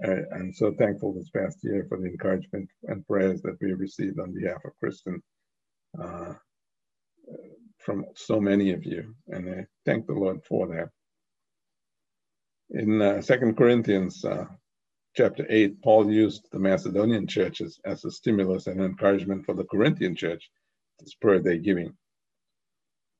I'm 0.03 0.53
so 0.53 0.73
thankful 0.77 1.13
this 1.13 1.29
past 1.29 1.57
year 1.63 1.85
for 1.87 1.97
the 1.97 2.05
encouragement 2.05 2.69
and 2.83 3.05
prayers 3.07 3.41
that 3.43 3.57
we 3.61 3.73
received 3.73 4.19
on 4.19 4.33
behalf 4.33 4.63
of 4.65 4.75
Kristen 4.79 5.21
uh, 6.01 6.33
from 7.79 8.05
so 8.15 8.39
many 8.39 8.73
of 8.73 8.85
you. 8.85 9.15
And 9.29 9.49
I 9.49 9.65
thank 9.85 10.05
the 10.05 10.13
Lord 10.13 10.43
for 10.43 10.67
that. 10.67 10.89
In 12.71 13.01
uh, 13.01 13.21
2 13.21 13.53
Corinthians 13.53 14.23
uh, 14.25 14.45
chapter 15.17 15.47
8, 15.49 15.81
Paul 15.81 16.11
used 16.11 16.47
the 16.51 16.59
Macedonian 16.59 17.25
churches 17.25 17.79
as 17.85 18.05
a 18.05 18.11
stimulus 18.11 18.67
and 18.67 18.79
encouragement 18.79 19.47
for 19.47 19.55
the 19.55 19.63
Corinthian 19.63 20.15
church 20.15 20.47
to 20.99 21.09
spur 21.09 21.39
their 21.39 21.57
giving. 21.57 21.91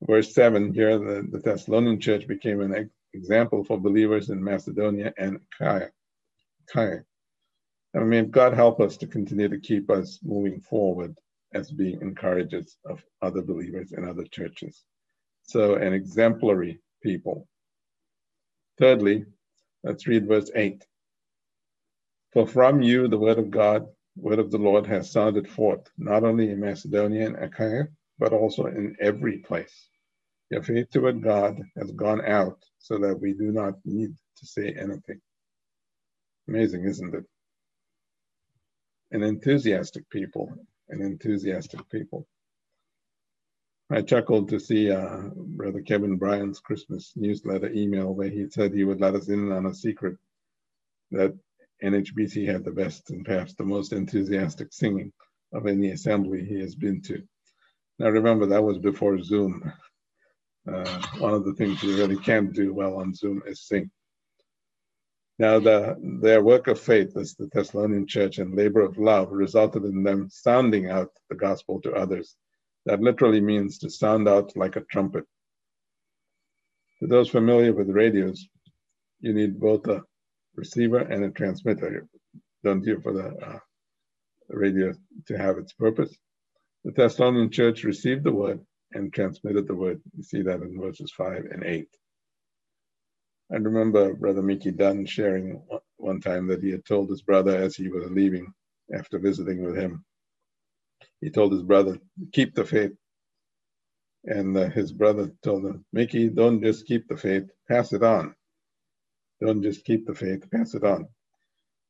Verse 0.04 0.32
7 0.36 0.76
here, 0.76 1.00
the, 1.00 1.28
the 1.32 1.40
Thessalonian 1.40 2.00
church 2.00 2.28
became 2.28 2.62
an 2.62 2.92
example 3.16 3.64
for 3.64 3.80
believers 3.80 4.30
in 4.30 4.44
Macedonia 4.44 5.12
and 5.18 5.40
Achaia 5.60 5.90
Okay. 6.70 7.00
I 7.96 8.00
mean, 8.00 8.30
God 8.30 8.54
help 8.54 8.80
us 8.80 8.98
to 8.98 9.08
continue 9.08 9.50
to 9.50 9.60
keep 9.60 9.90
us 9.90 10.20
moving 10.22 10.60
forward 10.60 11.18
as 11.56 11.72
being 11.72 12.00
encouragers 12.02 12.78
of 12.86 13.04
other 13.24 13.42
believers 13.42 13.94
in 13.94 14.08
other 14.08 14.26
churches. 14.26 14.84
So, 15.44 15.76
an 15.76 15.94
exemplary 15.94 16.80
people. 17.02 17.48
Thirdly, 18.78 19.26
let's 19.84 20.06
read 20.06 20.28
verse 20.28 20.52
8. 20.54 20.86
For 22.38 22.46
from 22.46 22.84
you 22.84 23.08
the 23.08 23.18
word 23.18 23.40
of 23.40 23.50
God, 23.50 23.88
word 24.16 24.38
of 24.38 24.52
the 24.52 24.60
Lord 24.60 24.86
has 24.86 25.10
sounded 25.10 25.50
forth, 25.50 25.90
not 25.98 26.24
only 26.24 26.52
in 26.52 26.60
Macedonia 26.60 27.26
and 27.26 27.36
Achaia, 27.36 27.88
but 28.20 28.32
also 28.32 28.68
in 28.68 28.96
every 29.02 29.40
place. 29.40 29.90
Your 30.52 30.62
faith 30.62 30.92
toward 30.92 31.24
God 31.24 31.60
has 31.80 31.92
gone 31.94 32.24
out 32.24 32.64
so 32.78 33.00
that 33.00 33.20
we 33.20 33.34
do 33.34 33.52
not 33.52 33.84
need 33.86 34.12
to 34.36 34.46
say 34.46 34.72
anything. 34.80 35.20
Amazing, 36.48 36.86
isn't 36.86 37.16
it? 37.16 37.24
An 39.10 39.24
enthusiastic 39.24 40.08
people, 40.12 40.54
an 40.90 41.02
enthusiastic 41.02 41.90
people. 41.90 42.28
I 43.90 44.04
chuckled 44.04 44.50
to 44.50 44.60
see 44.60 44.92
uh, 44.92 45.22
Brother 45.36 45.82
Kevin 45.82 46.18
Bryan's 46.18 46.60
Christmas 46.60 47.14
newsletter 47.16 47.72
email 47.72 48.14
where 48.14 48.30
he 48.30 48.48
said 48.48 48.76
he 48.76 48.84
would 48.84 49.02
let 49.02 49.16
us 49.16 49.28
in 49.28 49.52
on 49.52 49.66
a 49.66 49.74
secret 49.74 50.18
that 51.10 51.36
NHBC 51.84 52.48
had 52.48 52.64
the 52.64 52.72
best 52.72 53.10
and 53.12 53.26
perhaps 53.26 53.54
the 53.54 53.64
most 53.64 53.94
enthusiastic 53.94 54.74
singing 54.74 55.12
of 55.54 55.68
any 55.68 55.92
assembly 55.92 56.44
he 56.44 56.60
has 56.60 56.76
been 56.76 57.02
to. 57.04 57.22
Now 58.00 58.10
remember, 58.10 58.46
that 58.48 58.64
was 58.64 58.78
before 58.78 59.22
Zoom. 59.22 59.72
Uh, 60.68 61.02
one 61.20 61.34
of 61.34 61.46
the 61.46 61.54
things 61.54 61.82
you 61.82 61.96
really 61.96 62.18
can't 62.18 62.54
do 62.54 62.74
well 62.74 62.98
on 62.98 63.14
Zoom 63.14 63.42
is 63.46 63.62
sing. 63.62 63.90
Now, 65.40 65.60
the, 65.60 65.96
their 66.22 66.44
work 66.44 66.68
of 66.68 66.80
faith 66.80 67.16
as 67.16 67.36
the 67.36 67.48
Thessalonian 67.54 68.08
church 68.08 68.40
and 68.40 68.56
labor 68.56 68.82
of 68.82 68.98
love 68.98 69.32
resulted 69.32 69.84
in 69.84 70.04
them 70.04 70.30
sounding 70.32 70.90
out 70.90 71.12
the 71.30 71.36
gospel 71.36 71.80
to 71.82 71.94
others. 71.94 72.36
That 72.86 73.02
literally 73.02 73.42
means 73.42 73.78
to 73.80 73.90
sound 73.90 74.28
out 74.28 74.58
like 74.58 74.78
a 74.78 74.82
trumpet. 74.82 75.26
To 77.00 77.08
those 77.08 77.30
familiar 77.30 77.72
with 77.74 77.90
radios, 77.90 78.48
you 79.20 79.34
need 79.34 79.60
both 79.60 79.88
a 79.88 80.04
receiver 80.58 81.00
and 81.00 81.24
a 81.24 81.30
transmitter, 81.32 82.08
don't 82.64 82.86
you, 82.86 83.00
for 83.02 83.14
the 83.14 83.28
uh, 83.28 83.60
radio 84.50 84.94
to 85.28 85.38
have 85.38 85.58
its 85.58 85.74
purpose. 85.74 86.16
The 86.84 86.92
Thessalonian 86.92 87.52
church 87.52 87.84
received 87.84 88.24
the 88.24 88.34
word 88.34 88.60
and 88.94 89.14
transmitted 89.14 89.68
the 89.68 89.76
word. 89.76 90.02
You 90.18 90.24
see 90.24 90.42
that 90.44 90.62
in 90.62 90.80
verses 90.80 91.12
5 91.18 91.46
and 91.52 91.64
8. 91.64 91.88
I 93.52 93.56
remember 93.56 94.14
Brother 94.14 94.42
Mickey 94.42 94.72
Dunn 94.72 95.06
sharing 95.06 95.62
one 95.98 96.22
time 96.22 96.48
that 96.48 96.64
he 96.64 96.72
had 96.72 96.86
told 96.86 97.10
his 97.10 97.22
brother 97.22 97.56
as 97.56 97.76
he 97.76 97.90
was 97.90 98.12
leaving 98.12 98.54
after 98.94 99.20
visiting 99.20 99.64
with 99.64 99.78
him. 99.78 100.04
He 101.22 101.30
told 101.30 101.54
his 101.54 101.64
brother, 101.64 102.00
Keep 102.34 102.56
the 102.56 102.66
faith. 102.66 102.94
And 104.26 104.58
uh, 104.58 104.70
his 104.70 104.92
brother 104.92 105.32
told 105.44 105.66
him, 105.66 105.86
Mickey, 105.94 106.30
don't 106.30 106.62
just 106.64 106.88
keep 106.88 107.08
the 107.08 107.18
faith, 107.18 107.46
pass 107.70 107.94
it 107.94 108.04
on. 108.04 108.36
Don't 109.42 109.62
just 109.62 109.86
keep 109.86 110.06
the 110.06 110.16
faith, 110.16 110.50
pass 110.52 110.74
it 110.74 110.84
on. 110.84 111.08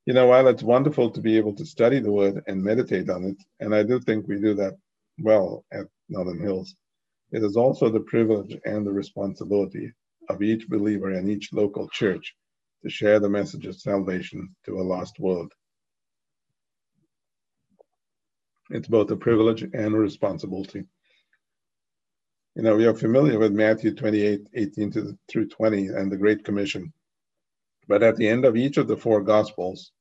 You 0.05 0.13
know, 0.13 0.27
while 0.27 0.47
it's 0.47 0.63
wonderful 0.63 1.11
to 1.11 1.21
be 1.21 1.37
able 1.37 1.53
to 1.55 1.65
study 1.65 1.99
the 1.99 2.11
word 2.11 2.43
and 2.47 2.63
meditate 2.63 3.09
on 3.09 3.23
it, 3.25 3.37
and 3.59 3.75
I 3.75 3.83
do 3.83 3.99
think 3.99 4.27
we 4.27 4.39
do 4.39 4.53
that 4.55 4.77
well 5.19 5.65
at 5.71 5.85
Northern 6.09 6.39
Hills, 6.39 6.75
it 7.31 7.43
is 7.43 7.57
also 7.57 7.89
the 7.89 7.99
privilege 7.99 8.57
and 8.65 8.85
the 8.85 8.91
responsibility 8.91 9.91
of 10.29 10.41
each 10.41 10.67
believer 10.69 11.11
and 11.11 11.29
each 11.29 11.51
local 11.51 11.89
church 11.89 12.35
to 12.83 12.89
share 12.89 13.19
the 13.19 13.29
message 13.29 13.65
of 13.65 13.75
salvation 13.75 14.55
to 14.65 14.79
a 14.79 14.83
lost 14.83 15.19
world. 15.19 15.51
It's 18.69 18.87
both 18.87 19.11
a 19.11 19.15
privilege 19.15 19.63
and 19.63 19.93
a 19.93 19.97
responsibility. 19.97 20.85
You 22.55 22.63
know, 22.63 22.75
we 22.75 22.85
are 22.85 22.93
familiar 22.93 23.39
with 23.39 23.53
Matthew 23.53 23.93
28 23.93 24.47
18 24.53 24.91
to, 24.91 25.17
through 25.29 25.47
20 25.49 25.87
and 25.87 26.11
the 26.11 26.17
Great 26.17 26.43
Commission. 26.43 26.91
But 27.87 28.03
at 28.03 28.17
the 28.17 28.27
end 28.27 28.45
of 28.45 28.57
each 28.57 28.77
of 28.77 28.87
the 28.87 28.97
four 28.97 29.21
Gospels, 29.21 29.91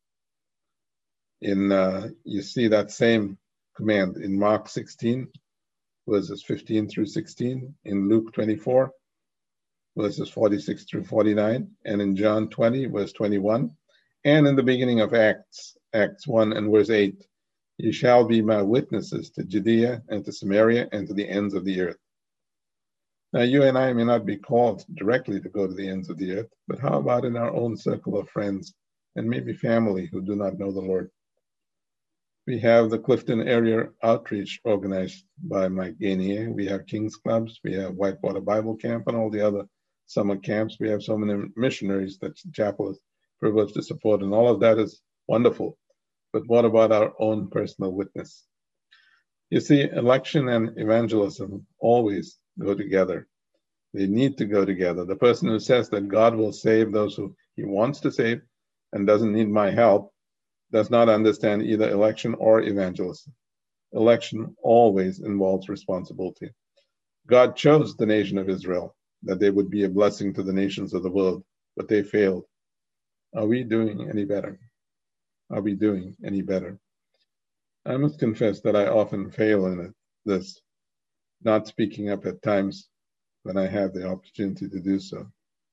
in 1.40 1.70
uh, 1.70 2.09
you 2.25 2.42
see 2.42 2.68
that 2.68 2.90
same 2.90 3.38
command. 3.77 4.16
In 4.16 4.38
Mark 4.38 4.68
16, 4.68 5.29
verses 6.09 6.42
15 6.42 6.88
through 6.88 7.07
16, 7.07 7.75
in 7.85 8.09
Luke 8.09 8.33
24, 8.33 8.90
verses 9.96 10.29
46 10.29 10.85
through 10.85 11.05
49, 11.05 11.68
and 11.85 12.03
in 12.03 12.16
John 12.16 12.49
20, 12.49 12.87
verse 12.87 13.12
21, 13.12 13.70
and 14.25 14.46
in 14.46 14.57
the 14.57 14.62
beginning 14.62 15.01
of 15.01 15.14
Acts, 15.14 15.77
Acts 15.94 16.27
1 16.27 16.53
and 16.53 16.72
verse 16.72 16.90
8, 16.90 17.25
you 17.79 17.92
shall 17.92 18.25
be 18.25 18.42
my 18.42 18.62
witnesses 18.62 19.31
to 19.31 19.44
Judea 19.44 20.03
and 20.09 20.25
to 20.25 20.33
Samaria 20.33 20.88
and 20.92 21.07
to 21.07 21.14
the 21.14 21.29
ends 21.29 21.55
of 21.55 21.64
the 21.64 21.81
earth. 21.83 21.99
Now, 23.32 23.42
you 23.42 23.64
and 23.64 23.76
I 23.76 23.92
may 23.92 24.04
not 24.04 24.24
be 24.24 24.36
called 24.36 24.84
directly 24.94 25.40
to 25.40 25.48
go 25.48 25.66
to 25.66 25.74
the 25.74 25.88
ends 25.88 26.08
of 26.08 26.16
the 26.16 26.32
earth, 26.38 26.50
but 26.68 26.78
how 26.78 26.98
about 26.98 27.24
in 27.24 27.36
our 27.36 27.52
own 27.52 27.76
circle 27.76 28.18
of 28.18 28.28
friends 28.28 28.72
and 29.16 29.28
maybe 29.28 29.52
family 29.52 30.06
who 30.06 30.22
do 30.22 30.36
not 30.36 30.58
know 30.58 30.72
the 30.72 30.80
Lord? 30.80 31.10
We 32.46 32.60
have 32.60 32.90
the 32.90 33.00
Clifton 33.00 33.46
Area 33.48 33.88
Outreach 34.04 34.60
organized 34.64 35.24
by 35.42 35.66
Mike 35.66 35.98
Gainier. 35.98 36.50
We 36.52 36.66
have 36.66 36.86
King's 36.86 37.16
Clubs. 37.16 37.58
We 37.64 37.74
have 37.74 37.96
Whitewater 37.96 38.40
Bible 38.40 38.76
Camp 38.76 39.08
and 39.08 39.16
all 39.16 39.30
the 39.30 39.44
other 39.44 39.64
summer 40.06 40.36
camps. 40.36 40.76
We 40.78 40.88
have 40.90 41.02
so 41.02 41.18
many 41.18 41.48
missionaries 41.56 42.18
that 42.20 42.36
the 42.36 42.52
chapel 42.52 42.90
is 42.90 43.00
privileged 43.40 43.74
to 43.74 43.82
support, 43.82 44.22
and 44.22 44.32
all 44.32 44.48
of 44.48 44.60
that 44.60 44.78
is 44.78 45.02
wonderful. 45.26 45.76
But 46.32 46.46
what 46.46 46.64
about 46.64 46.92
our 46.92 47.12
own 47.18 47.50
personal 47.50 47.92
witness? 47.92 48.44
You 49.50 49.58
see, 49.58 49.82
election 49.82 50.48
and 50.48 50.78
evangelism 50.78 51.66
always 51.80 52.38
go 52.58 52.74
together. 52.74 53.26
They 53.94 54.06
need 54.06 54.38
to 54.38 54.46
go 54.46 54.64
together. 54.64 55.04
The 55.04 55.16
person 55.16 55.48
who 55.48 55.58
says 55.60 55.88
that 55.90 56.08
God 56.08 56.34
will 56.34 56.52
save 56.52 56.92
those 56.92 57.14
who 57.14 57.34
he 57.54 57.64
wants 57.64 58.00
to 58.00 58.12
save 58.12 58.42
and 58.92 59.06
doesn't 59.06 59.32
need 59.32 59.48
my 59.48 59.70
help 59.70 60.12
does 60.72 60.90
not 60.90 61.08
understand 61.08 61.62
either 61.62 61.88
election 61.90 62.34
or 62.34 62.60
evangelism. 62.62 63.32
Election 63.92 64.54
always 64.62 65.20
involves 65.20 65.68
responsibility. 65.68 66.50
God 67.26 67.56
chose 67.56 67.96
the 67.96 68.06
nation 68.06 68.38
of 68.38 68.48
Israel 68.48 68.94
that 69.22 69.40
they 69.40 69.50
would 69.50 69.70
be 69.70 69.84
a 69.84 69.88
blessing 69.88 70.34
to 70.34 70.42
the 70.42 70.52
nations 70.52 70.92
of 70.92 71.02
the 71.02 71.10
world, 71.10 71.42
but 71.76 71.88
they 71.88 72.02
failed. 72.02 72.44
Are 73.34 73.46
we 73.46 73.64
doing 73.64 74.08
any 74.08 74.24
better? 74.24 74.58
Are 75.50 75.60
we 75.60 75.74
doing 75.74 76.16
any 76.24 76.42
better? 76.42 76.78
I 77.84 77.96
must 77.96 78.18
confess 78.18 78.60
that 78.62 78.76
I 78.76 78.88
often 78.88 79.30
fail 79.30 79.66
in 79.66 79.94
this, 80.24 80.60
not 81.46 81.68
speaking 81.68 82.11
up 82.11 82.26
at 82.26 82.42
times 82.42 82.88
when 83.44 83.56
I 83.56 83.68
have 83.68 83.94
the 83.94 84.06
opportunity 84.06 84.68
to 84.68 84.80
do 84.80 84.98
so. 84.98 85.26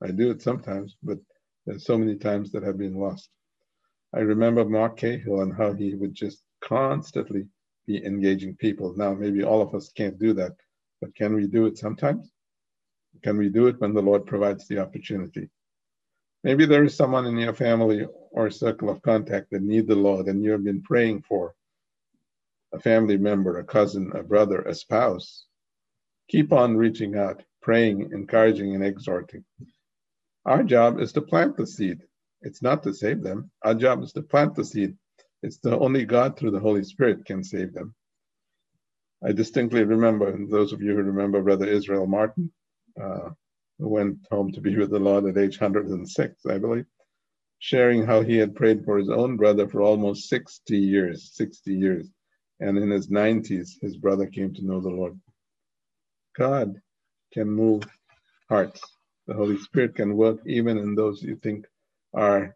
I 0.03 0.11
do 0.11 0.29
it 0.29 0.41
sometimes, 0.41 0.95
but 1.01 1.17
there's 1.65 1.85
so 1.85 1.97
many 1.97 2.15
times 2.15 2.51
that 2.51 2.63
have 2.63 2.77
been 2.77 2.93
lost. 2.93 3.29
I 4.13 4.19
remember 4.19 4.63
Mark 4.63 4.97
Cahill 4.97 5.41
and 5.41 5.51
how 5.51 5.73
he 5.73 5.95
would 5.95 6.13
just 6.13 6.43
constantly 6.61 7.47
be 7.87 8.05
engaging 8.05 8.55
people. 8.55 8.93
Now, 8.95 9.15
maybe 9.15 9.43
all 9.43 9.61
of 9.63 9.73
us 9.73 9.89
can't 9.89 10.19
do 10.19 10.33
that, 10.33 10.53
but 11.01 11.15
can 11.15 11.33
we 11.33 11.47
do 11.47 11.65
it 11.65 11.79
sometimes? 11.79 12.31
Can 13.23 13.37
we 13.37 13.49
do 13.49 13.65
it 13.65 13.81
when 13.81 13.95
the 13.95 14.01
Lord 14.01 14.27
provides 14.27 14.67
the 14.67 14.77
opportunity? 14.77 15.49
Maybe 16.43 16.65
there 16.65 16.83
is 16.83 16.95
someone 16.95 17.25
in 17.25 17.37
your 17.37 17.53
family 17.53 18.05
or 18.31 18.49
circle 18.51 18.89
of 18.91 19.01
contact 19.01 19.47
that 19.51 19.63
need 19.63 19.87
the 19.87 19.95
Lord 19.95 20.27
and 20.27 20.43
you 20.43 20.51
have 20.51 20.63
been 20.63 20.83
praying 20.83 21.23
for 21.23 21.55
a 22.73 22.79
family 22.79 23.17
member, 23.17 23.57
a 23.57 23.63
cousin, 23.63 24.11
a 24.13 24.21
brother, 24.21 24.61
a 24.61 24.75
spouse. 24.75 25.45
Keep 26.29 26.53
on 26.53 26.77
reaching 26.77 27.15
out, 27.17 27.43
praying, 27.61 28.09
encouraging, 28.13 28.75
and 28.75 28.83
exhorting. 28.83 29.43
Our 30.45 30.63
job 30.63 30.99
is 30.99 31.13
to 31.13 31.21
plant 31.21 31.57
the 31.57 31.67
seed. 31.67 31.99
It's 32.41 32.61
not 32.61 32.83
to 32.83 32.93
save 32.93 33.23
them. 33.23 33.51
Our 33.63 33.75
job 33.75 34.03
is 34.03 34.11
to 34.13 34.21
plant 34.21 34.55
the 34.55 34.65
seed. 34.65 34.97
It's 35.41 35.57
the 35.57 35.77
only 35.77 36.05
God 36.05 36.37
through 36.37 36.51
the 36.51 36.59
Holy 36.59 36.83
Spirit 36.83 37.25
can 37.25 37.43
save 37.43 37.73
them. 37.73 37.95
I 39.25 39.31
distinctly 39.31 39.83
remember, 39.83 40.37
those 40.47 40.73
of 40.73 40.81
you 40.81 40.91
who 40.91 41.03
remember 41.03 41.41
Brother 41.41 41.65
Israel 41.65 42.07
Martin, 42.07 42.51
uh, 43.01 43.29
who 43.79 43.87
went 43.87 44.17
home 44.29 44.51
to 44.51 44.61
be 44.61 44.77
with 44.77 44.91
the 44.91 44.99
Lord 44.99 45.25
at 45.25 45.37
age 45.37 45.59
106, 45.59 46.45
I 46.45 46.57
believe, 46.57 46.85
sharing 47.59 48.05
how 48.05 48.21
he 48.21 48.37
had 48.37 48.55
prayed 48.55 48.83
for 48.83 48.97
his 48.97 49.09
own 49.09 49.37
brother 49.37 49.67
for 49.67 49.81
almost 49.81 50.27
60 50.27 50.77
years, 50.77 51.31
60 51.33 51.73
years. 51.73 52.09
And 52.59 52.77
in 52.77 52.89
his 52.89 53.07
90s, 53.07 53.69
his 53.81 53.97
brother 53.97 54.27
came 54.27 54.53
to 54.53 54.65
know 54.65 54.81
the 54.81 54.89
Lord. 54.89 55.19
God 56.37 56.81
can 57.33 57.49
move 57.49 57.83
hearts. 58.49 58.81
The 59.27 59.33
Holy 59.33 59.57
Spirit 59.57 59.95
can 59.95 60.15
work 60.15 60.39
even 60.45 60.77
in 60.77 60.95
those 60.95 61.23
you 61.23 61.35
think 61.37 61.65
are 62.13 62.55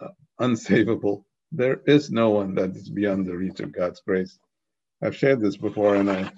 uh, 0.00 0.08
unsavable. 0.40 1.24
There 1.52 1.80
is 1.86 2.10
no 2.10 2.30
one 2.30 2.54
that 2.54 2.76
is 2.76 2.88
beyond 2.88 3.26
the 3.26 3.36
reach 3.36 3.60
of 3.60 3.72
God's 3.72 4.00
grace. 4.00 4.38
I've 5.02 5.16
shared 5.16 5.40
this 5.40 5.56
before, 5.56 5.96
and 5.96 6.10
I 6.10 6.30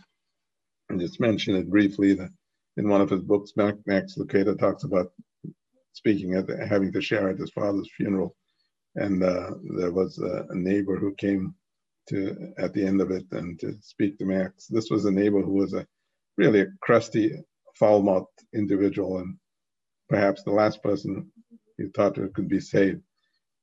just 0.96 1.20
mentioned 1.20 1.58
it 1.58 1.70
briefly. 1.70 2.14
That 2.14 2.30
in 2.76 2.88
one 2.88 3.00
of 3.00 3.10
his 3.10 3.22
books, 3.22 3.52
Max 3.56 4.16
Lucado 4.16 4.58
talks 4.58 4.84
about 4.84 5.12
speaking 5.92 6.34
at 6.34 6.48
having 6.66 6.92
to 6.92 7.02
share 7.02 7.28
at 7.28 7.38
his 7.38 7.50
father's 7.50 7.90
funeral, 7.96 8.34
and 8.94 9.22
uh, 9.22 9.50
there 9.76 9.92
was 9.92 10.18
a, 10.18 10.46
a, 10.48 10.54
neighbor 10.54 10.96
who 10.96 11.14
came 11.14 11.54
to 12.08 12.52
at 12.58 12.72
the 12.72 12.84
end 12.84 13.00
of 13.00 13.10
it 13.10 13.24
and 13.32 13.58
to 13.60 13.74
speak 13.82 14.18
to 14.18 14.24
Max. 14.24 14.66
This 14.66 14.90
was 14.90 15.04
a 15.04 15.10
neighbor 15.10 15.42
who 15.42 15.52
was 15.52 15.74
a 15.74 15.86
really 16.36 16.60
a 16.60 16.66
crusty, 16.80 17.32
foul-mouthed 17.74 18.26
individual, 18.54 19.18
and 19.18 19.36
perhaps 20.08 20.42
the 20.42 20.50
last 20.50 20.82
person 20.82 21.30
he 21.76 21.86
thought 21.94 22.18
could 22.34 22.48
be 22.48 22.60
saved. 22.60 23.02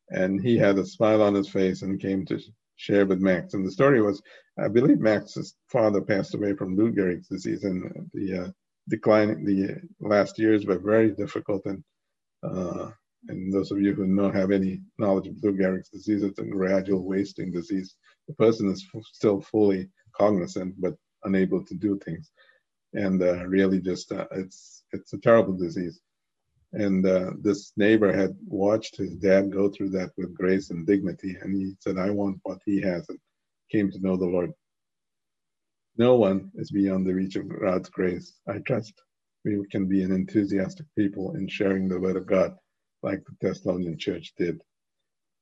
And 0.09 0.41
he 0.41 0.57
had 0.57 0.77
a 0.77 0.85
smile 0.85 1.21
on 1.21 1.35
his 1.35 1.49
face 1.49 1.83
and 1.83 2.01
came 2.01 2.25
to 2.25 2.39
share 2.77 3.05
with 3.05 3.19
Max. 3.19 3.53
And 3.53 3.65
the 3.65 3.71
story 3.71 4.01
was, 4.01 4.21
I 4.57 4.67
believe 4.67 4.99
Max's 4.99 5.55
father 5.67 6.01
passed 6.01 6.33
away 6.33 6.53
from 6.53 6.75
Lou 6.75 6.91
Gehrig's 6.91 7.27
disease, 7.27 7.63
and 7.63 8.09
the 8.13 8.45
uh, 8.45 8.51
decline, 8.87 9.45
the 9.45 9.79
last 9.99 10.39
years 10.39 10.65
were 10.65 10.79
very 10.79 11.11
difficult. 11.11 11.65
And 11.65 11.83
uh, 12.43 12.91
and 13.27 13.51
those 13.53 13.71
of 13.71 13.81
you 13.81 13.93
who 13.93 14.07
know 14.07 14.31
have 14.31 14.51
any 14.51 14.79
knowledge 14.97 15.27
of 15.27 15.35
Lou 15.43 15.51
Gehrig's 15.51 15.89
disease, 15.89 16.23
it's 16.23 16.39
a 16.39 16.43
gradual 16.43 17.03
wasting 17.03 17.51
disease. 17.51 17.95
The 18.27 18.33
person 18.35 18.69
is 18.71 18.87
still 19.13 19.41
fully 19.41 19.89
cognizant 20.13 20.75
but 20.79 20.95
unable 21.23 21.63
to 21.65 21.75
do 21.75 21.99
things, 21.99 22.31
and 22.93 23.21
uh, 23.21 23.45
really 23.47 23.79
just 23.79 24.11
uh, 24.11 24.27
it's 24.31 24.83
it's 24.91 25.13
a 25.13 25.19
terrible 25.19 25.53
disease. 25.53 25.99
And 26.73 27.05
uh, 27.05 27.31
this 27.41 27.73
neighbor 27.77 28.13
had 28.13 28.35
watched 28.45 28.97
his 28.97 29.15
dad 29.15 29.51
go 29.51 29.69
through 29.69 29.89
that 29.91 30.11
with 30.17 30.35
grace 30.35 30.69
and 30.69 30.85
dignity, 30.85 31.35
and 31.41 31.53
he 31.53 31.75
said, 31.79 31.97
"I 31.97 32.09
want 32.11 32.39
what 32.43 32.59
he 32.65 32.81
has," 32.81 33.09
and 33.09 33.19
came 33.71 33.91
to 33.91 33.99
know 33.99 34.17
the 34.17 34.25
Lord. 34.25 34.51
No 35.97 36.15
one 36.15 36.51
is 36.55 36.71
beyond 36.71 37.05
the 37.05 37.13
reach 37.13 37.35
of 37.35 37.49
God's 37.49 37.89
grace. 37.89 38.33
I 38.47 38.59
trust 38.59 38.93
we 39.43 39.65
can 39.71 39.87
be 39.87 40.03
an 40.03 40.11
enthusiastic 40.11 40.85
people 40.97 41.35
in 41.35 41.47
sharing 41.47 41.87
the 41.87 41.99
word 41.99 42.15
of 42.17 42.25
God, 42.25 42.55
like 43.03 43.23
the 43.25 43.35
Thessalonian 43.41 43.97
church 43.97 44.33
did. 44.37 44.61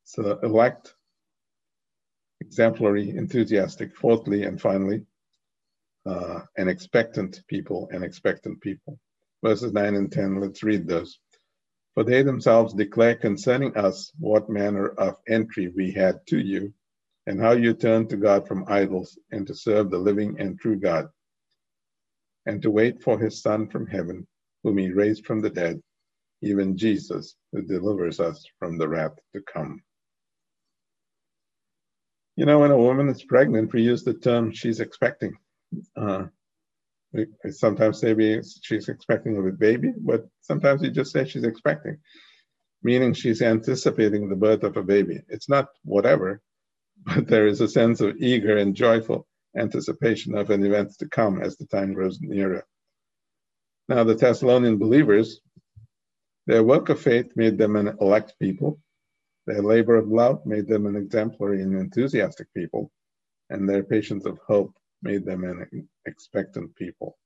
So, 0.03 0.39
elect, 0.43 0.93
exemplary, 2.39 3.09
enthusiastic. 3.09 3.95
Fourthly 3.95 4.43
and 4.43 4.61
finally, 4.61 5.05
uh, 6.07 6.41
an 6.57 6.67
expectant 6.67 7.41
people, 7.47 7.89
and 7.91 8.03
expectant 8.03 8.61
people. 8.61 8.99
Verses 9.43 9.73
9 9.73 9.95
and 9.95 10.11
10, 10.11 10.39
let's 10.39 10.63
read 10.63 10.87
those. 10.87 11.19
For 11.93 12.03
they 12.03 12.23
themselves 12.23 12.73
declare 12.73 13.15
concerning 13.15 13.75
us 13.75 14.11
what 14.19 14.49
manner 14.49 14.89
of 14.89 15.17
entry 15.27 15.69
we 15.69 15.91
had 15.91 16.25
to 16.27 16.39
you 16.39 16.73
and 17.27 17.41
how 17.41 17.51
you 17.51 17.73
turned 17.73 18.09
to 18.09 18.17
God 18.17 18.47
from 18.47 18.65
idols 18.67 19.19
and 19.31 19.45
to 19.47 19.53
serve 19.53 19.91
the 19.91 19.97
living 19.97 20.39
and 20.39 20.57
true 20.57 20.77
God, 20.77 21.09
and 22.45 22.61
to 22.61 22.71
wait 22.71 23.03
for 23.03 23.19
his 23.19 23.41
Son 23.41 23.67
from 23.67 23.85
heaven, 23.85 24.25
whom 24.63 24.77
he 24.77 24.91
raised 24.91 25.25
from 25.25 25.41
the 25.41 25.49
dead, 25.49 25.81
even 26.41 26.77
Jesus, 26.77 27.35
who 27.51 27.61
delivers 27.63 28.21
us 28.21 28.45
from 28.59 28.77
the 28.77 28.87
wrath 28.87 29.17
to 29.35 29.41
come. 29.41 29.81
You 32.37 32.45
know, 32.45 32.59
when 32.59 32.71
a 32.71 32.77
woman 32.77 33.09
is 33.09 33.23
pregnant, 33.23 33.73
we 33.73 33.81
use 33.81 34.03
the 34.03 34.13
term 34.13 34.53
she's 34.53 34.79
expecting. 34.79 35.35
Uh, 35.95 36.25
sometimes 37.49 37.99
say 37.99 38.41
she's 38.61 38.89
expecting 38.89 39.37
a 39.37 39.51
baby, 39.51 39.93
but 39.97 40.27
sometimes 40.41 40.81
we 40.81 40.89
just 40.89 41.11
say 41.11 41.25
she's 41.25 41.43
expecting, 41.43 41.97
meaning 42.83 43.13
she's 43.13 43.41
anticipating 43.41 44.29
the 44.29 44.35
birth 44.35 44.63
of 44.63 44.77
a 44.77 44.83
baby. 44.83 45.21
It's 45.27 45.49
not 45.49 45.67
whatever, 45.83 46.41
but 47.05 47.27
there 47.27 47.47
is 47.47 47.61
a 47.61 47.67
sense 47.67 48.01
of 48.01 48.17
eager 48.17 48.57
and 48.57 48.75
joyful 48.75 49.27
anticipation 49.57 50.37
of 50.37 50.49
an 50.49 50.65
event 50.65 50.93
to 50.99 51.07
come 51.09 51.41
as 51.41 51.57
the 51.57 51.65
time 51.65 51.93
grows 51.93 52.19
nearer. 52.21 52.65
Now, 53.89 54.03
the 54.03 54.15
Thessalonian 54.15 54.77
believers, 54.77 55.39
their 56.45 56.63
work 56.63 56.89
of 56.89 57.01
faith 57.01 57.31
made 57.35 57.57
them 57.57 57.75
an 57.75 57.97
elect 57.99 58.35
people, 58.39 58.79
their 59.47 59.61
labor 59.61 59.95
of 59.95 60.09
love 60.09 60.45
made 60.45 60.67
them 60.67 60.85
an 60.85 60.95
exemplary 60.95 61.61
and 61.61 61.73
enthusiastic 61.73 62.53
people, 62.53 62.91
and 63.49 63.67
their 63.67 63.83
patience 63.83 64.25
of 64.25 64.37
hope 64.45 64.75
made 65.01 65.25
them 65.25 65.43
an 65.43 65.87
expectant 66.05 66.75
people, 66.75 67.17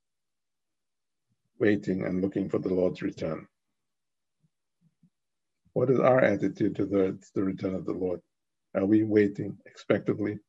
waiting 1.60 2.06
and 2.06 2.22
looking 2.22 2.50
for 2.50 2.60
the 2.60 2.74
Lord's 2.74 3.02
return. 3.02 3.48
What 5.74 5.90
is 5.90 6.00
our 6.00 6.20
attitude 6.20 6.76
towards 6.76 7.32
the 7.32 7.44
return 7.44 7.76
of 7.76 7.86
the 7.86 7.94
Lord? 7.94 8.20
Are 8.76 8.86
we 8.86 9.04
waiting 9.04 9.58
expectantly? 9.66 10.40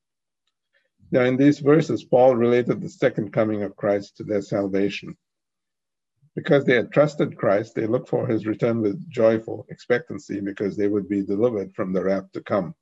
Now, 1.11 1.23
in 1.25 1.37
these 1.37 1.59
verses, 1.59 2.05
Paul 2.05 2.37
related 2.37 2.81
the 2.81 2.89
second 2.89 3.33
coming 3.33 3.63
of 3.63 3.77
Christ 3.77 4.17
to 4.17 4.25
their 4.25 4.43
salvation. 4.43 5.17
Because 6.35 6.65
they 6.65 6.75
had 6.75 6.91
trusted 6.91 7.37
Christ, 7.37 7.75
they 7.75 7.87
looked 7.87 8.09
for 8.09 8.27
his 8.27 8.47
return 8.47 8.81
with 8.81 9.11
joyful 9.11 9.67
expectancy 9.69 10.41
because 10.41 10.77
they 10.77 10.89
would 10.89 11.09
be 11.09 11.23
delivered 11.23 11.75
from 11.75 11.93
the 11.93 12.03
wrath 12.03 12.33
to 12.33 12.41
come. 12.41 12.75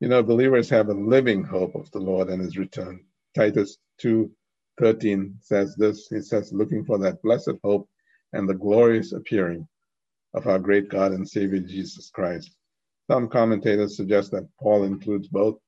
You 0.00 0.08
know, 0.08 0.22
believers 0.22 0.70
have 0.70 0.88
a 0.88 0.94
living 0.94 1.44
hope 1.44 1.74
of 1.74 1.90
the 1.90 2.00
Lord 2.00 2.28
and 2.28 2.40
his 2.40 2.56
return. 2.56 3.04
Titus 3.34 3.78
2:13 4.02 5.34
says 5.42 5.74
this. 5.76 6.08
He 6.08 6.20
says, 6.20 6.52
looking 6.52 6.84
for 6.84 6.98
that 6.98 7.22
blessed 7.22 7.52
hope 7.62 7.88
and 8.32 8.48
the 8.48 8.54
glorious 8.54 9.12
appearing 9.12 9.66
of 10.34 10.46
our 10.46 10.58
great 10.58 10.88
God 10.88 11.12
and 11.12 11.28
Savior 11.28 11.60
Jesus 11.60 12.10
Christ. 12.10 12.50
Some 13.10 13.28
commentators 13.28 13.96
suggest 13.96 14.30
that 14.32 14.48
Paul 14.60 14.84
includes 14.84 15.28
both 15.28 15.58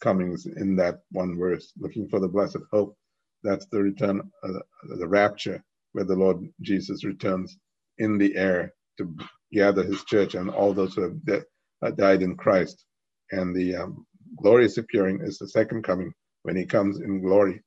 comings 0.00 0.46
in 0.46 0.76
that 0.76 1.00
one 1.12 1.38
verse, 1.38 1.72
looking 1.78 2.08
for 2.08 2.20
the 2.20 2.28
blessed 2.28 2.58
hope. 2.72 2.96
That's 3.42 3.66
the 3.66 3.82
return, 3.82 4.20
uh, 4.42 4.60
the 4.98 5.08
rapture, 5.08 5.62
where 5.92 6.04
the 6.04 6.16
Lord 6.16 6.40
Jesus 6.60 7.04
returns 7.04 7.56
in 7.98 8.18
the 8.18 8.36
air 8.36 8.74
to 8.98 9.14
gather 9.52 9.82
his 9.82 10.04
church 10.04 10.34
and 10.34 10.50
all 10.50 10.72
those 10.72 10.94
who 10.94 11.02
have 11.02 11.24
de- 11.24 11.44
uh, 11.82 11.90
died 11.92 12.22
in 12.22 12.36
Christ. 12.36 12.84
And 13.30 13.54
the 13.54 13.76
um, 13.76 14.06
glorious 14.36 14.78
appearing 14.78 15.20
is 15.22 15.38
the 15.38 15.48
second 15.48 15.84
coming 15.84 16.12
when 16.42 16.56
he 16.56 16.66
comes 16.66 17.00
in 17.00 17.20
glory 17.20 17.62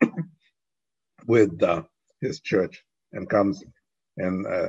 with 1.26 1.62
uh, 1.62 1.82
his 2.20 2.40
church 2.40 2.84
and 3.12 3.28
comes 3.28 3.62
and 4.16 4.46
uh, 4.46 4.68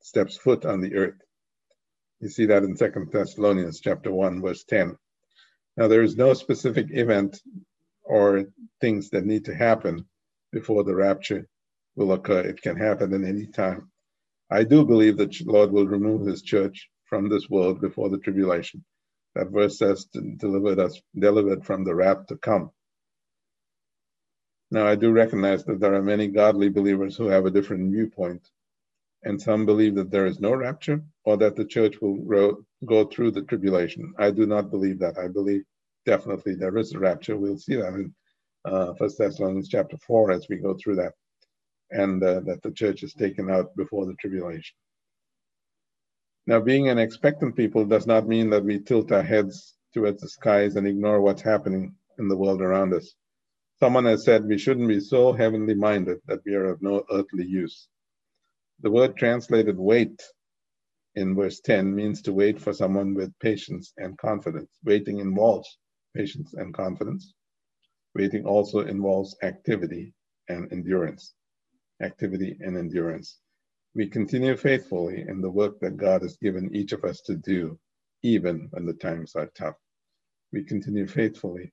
steps 0.00 0.36
foot 0.36 0.64
on 0.64 0.80
the 0.80 0.94
earth. 0.94 1.20
You 2.20 2.28
see 2.28 2.46
that 2.46 2.64
in 2.64 2.76
Second 2.76 3.10
Thessalonians 3.10 3.80
chapter 3.80 4.10
1, 4.10 4.42
verse 4.42 4.64
10. 4.64 4.96
Now, 5.76 5.88
there 5.88 6.02
is 6.02 6.16
no 6.16 6.34
specific 6.34 6.88
event 6.90 7.40
or 8.02 8.44
things 8.80 9.10
that 9.10 9.24
need 9.24 9.44
to 9.46 9.54
happen 9.54 10.04
before 10.52 10.84
the 10.84 10.94
rapture 10.94 11.46
will 11.96 12.12
occur. 12.12 12.40
It 12.40 12.60
can 12.60 12.76
happen 12.76 13.14
at 13.14 13.28
any 13.28 13.46
time. 13.46 13.90
I 14.50 14.64
do 14.64 14.84
believe 14.84 15.16
that 15.18 15.30
the 15.30 15.44
Lord 15.44 15.70
will 15.70 15.86
remove 15.86 16.26
his 16.26 16.42
church 16.42 16.90
from 17.04 17.28
this 17.28 17.48
world 17.48 17.80
before 17.80 18.10
the 18.10 18.18
tribulation. 18.18 18.84
That 19.34 19.50
verse 19.50 19.78
says, 19.78 20.06
delivered 20.06 20.78
us, 20.80 21.00
delivered 21.18 21.64
from 21.64 21.84
the 21.84 21.94
wrath 21.94 22.26
to 22.26 22.36
come. 22.36 22.70
Now, 24.70 24.86
I 24.86 24.96
do 24.96 25.10
recognize 25.12 25.64
that 25.64 25.80
there 25.80 25.94
are 25.94 26.02
many 26.02 26.28
godly 26.28 26.68
believers 26.68 27.16
who 27.16 27.26
have 27.26 27.46
a 27.46 27.50
different 27.50 27.92
viewpoint, 27.92 28.48
and 29.24 29.40
some 29.40 29.66
believe 29.66 29.96
that 29.96 30.10
there 30.10 30.26
is 30.26 30.40
no 30.40 30.54
rapture 30.54 31.02
or 31.24 31.36
that 31.38 31.56
the 31.56 31.64
church 31.64 32.00
will 32.00 32.64
go 32.84 33.04
through 33.04 33.32
the 33.32 33.42
tribulation. 33.42 34.14
I 34.18 34.30
do 34.30 34.46
not 34.46 34.70
believe 34.70 34.98
that. 35.00 35.18
I 35.18 35.28
believe 35.28 35.62
definitely 36.06 36.54
there 36.54 36.76
is 36.78 36.94
a 36.94 36.98
rapture. 36.98 37.36
We'll 37.36 37.58
see 37.58 37.76
that 37.76 37.94
in 37.94 38.14
uh, 38.64 38.94
First 38.94 39.18
Thessalonians 39.18 39.68
chapter 39.68 39.96
four 39.98 40.32
as 40.32 40.46
we 40.48 40.56
go 40.56 40.74
through 40.74 40.96
that, 40.96 41.12
and 41.90 42.22
uh, 42.22 42.40
that 42.40 42.62
the 42.62 42.72
church 42.72 43.02
is 43.02 43.14
taken 43.14 43.50
out 43.50 43.74
before 43.76 44.06
the 44.06 44.14
tribulation. 44.14 44.76
Now, 46.46 46.60
being 46.60 46.88
an 46.88 46.98
expectant 46.98 47.54
people 47.54 47.84
does 47.84 48.06
not 48.06 48.26
mean 48.26 48.50
that 48.50 48.64
we 48.64 48.80
tilt 48.80 49.12
our 49.12 49.22
heads 49.22 49.76
towards 49.92 50.20
the 50.20 50.28
skies 50.28 50.76
and 50.76 50.86
ignore 50.86 51.20
what's 51.20 51.42
happening 51.42 51.94
in 52.18 52.28
the 52.28 52.36
world 52.36 52.62
around 52.62 52.94
us. 52.94 53.14
Someone 53.78 54.04
has 54.04 54.24
said 54.24 54.44
we 54.44 54.58
shouldn't 54.58 54.88
be 54.88 55.00
so 55.00 55.32
heavenly 55.32 55.74
minded 55.74 56.18
that 56.26 56.40
we 56.44 56.54
are 56.54 56.66
of 56.66 56.82
no 56.82 57.04
earthly 57.10 57.46
use. 57.46 57.88
The 58.80 58.90
word 58.90 59.16
translated 59.16 59.78
wait 59.78 60.22
in 61.14 61.34
verse 61.34 61.60
10 61.60 61.94
means 61.94 62.22
to 62.22 62.32
wait 62.32 62.60
for 62.60 62.72
someone 62.72 63.14
with 63.14 63.38
patience 63.40 63.92
and 63.96 64.16
confidence. 64.18 64.70
Waiting 64.84 65.18
involves 65.18 65.78
patience 66.14 66.54
and 66.54 66.72
confidence. 66.72 67.34
Waiting 68.14 68.44
also 68.44 68.80
involves 68.80 69.36
activity 69.42 70.14
and 70.48 70.72
endurance. 70.72 71.34
Activity 72.00 72.56
and 72.60 72.76
endurance. 72.76 73.38
We 73.94 74.06
continue 74.06 74.56
faithfully 74.56 75.24
in 75.26 75.40
the 75.40 75.50
work 75.50 75.80
that 75.80 75.96
God 75.96 76.22
has 76.22 76.36
given 76.36 76.74
each 76.74 76.92
of 76.92 77.04
us 77.04 77.20
to 77.22 77.34
do, 77.34 77.76
even 78.22 78.68
when 78.70 78.86
the 78.86 78.92
times 78.92 79.34
are 79.34 79.50
tough. 79.54 79.74
We 80.52 80.62
continue 80.62 81.08
faithfully 81.08 81.72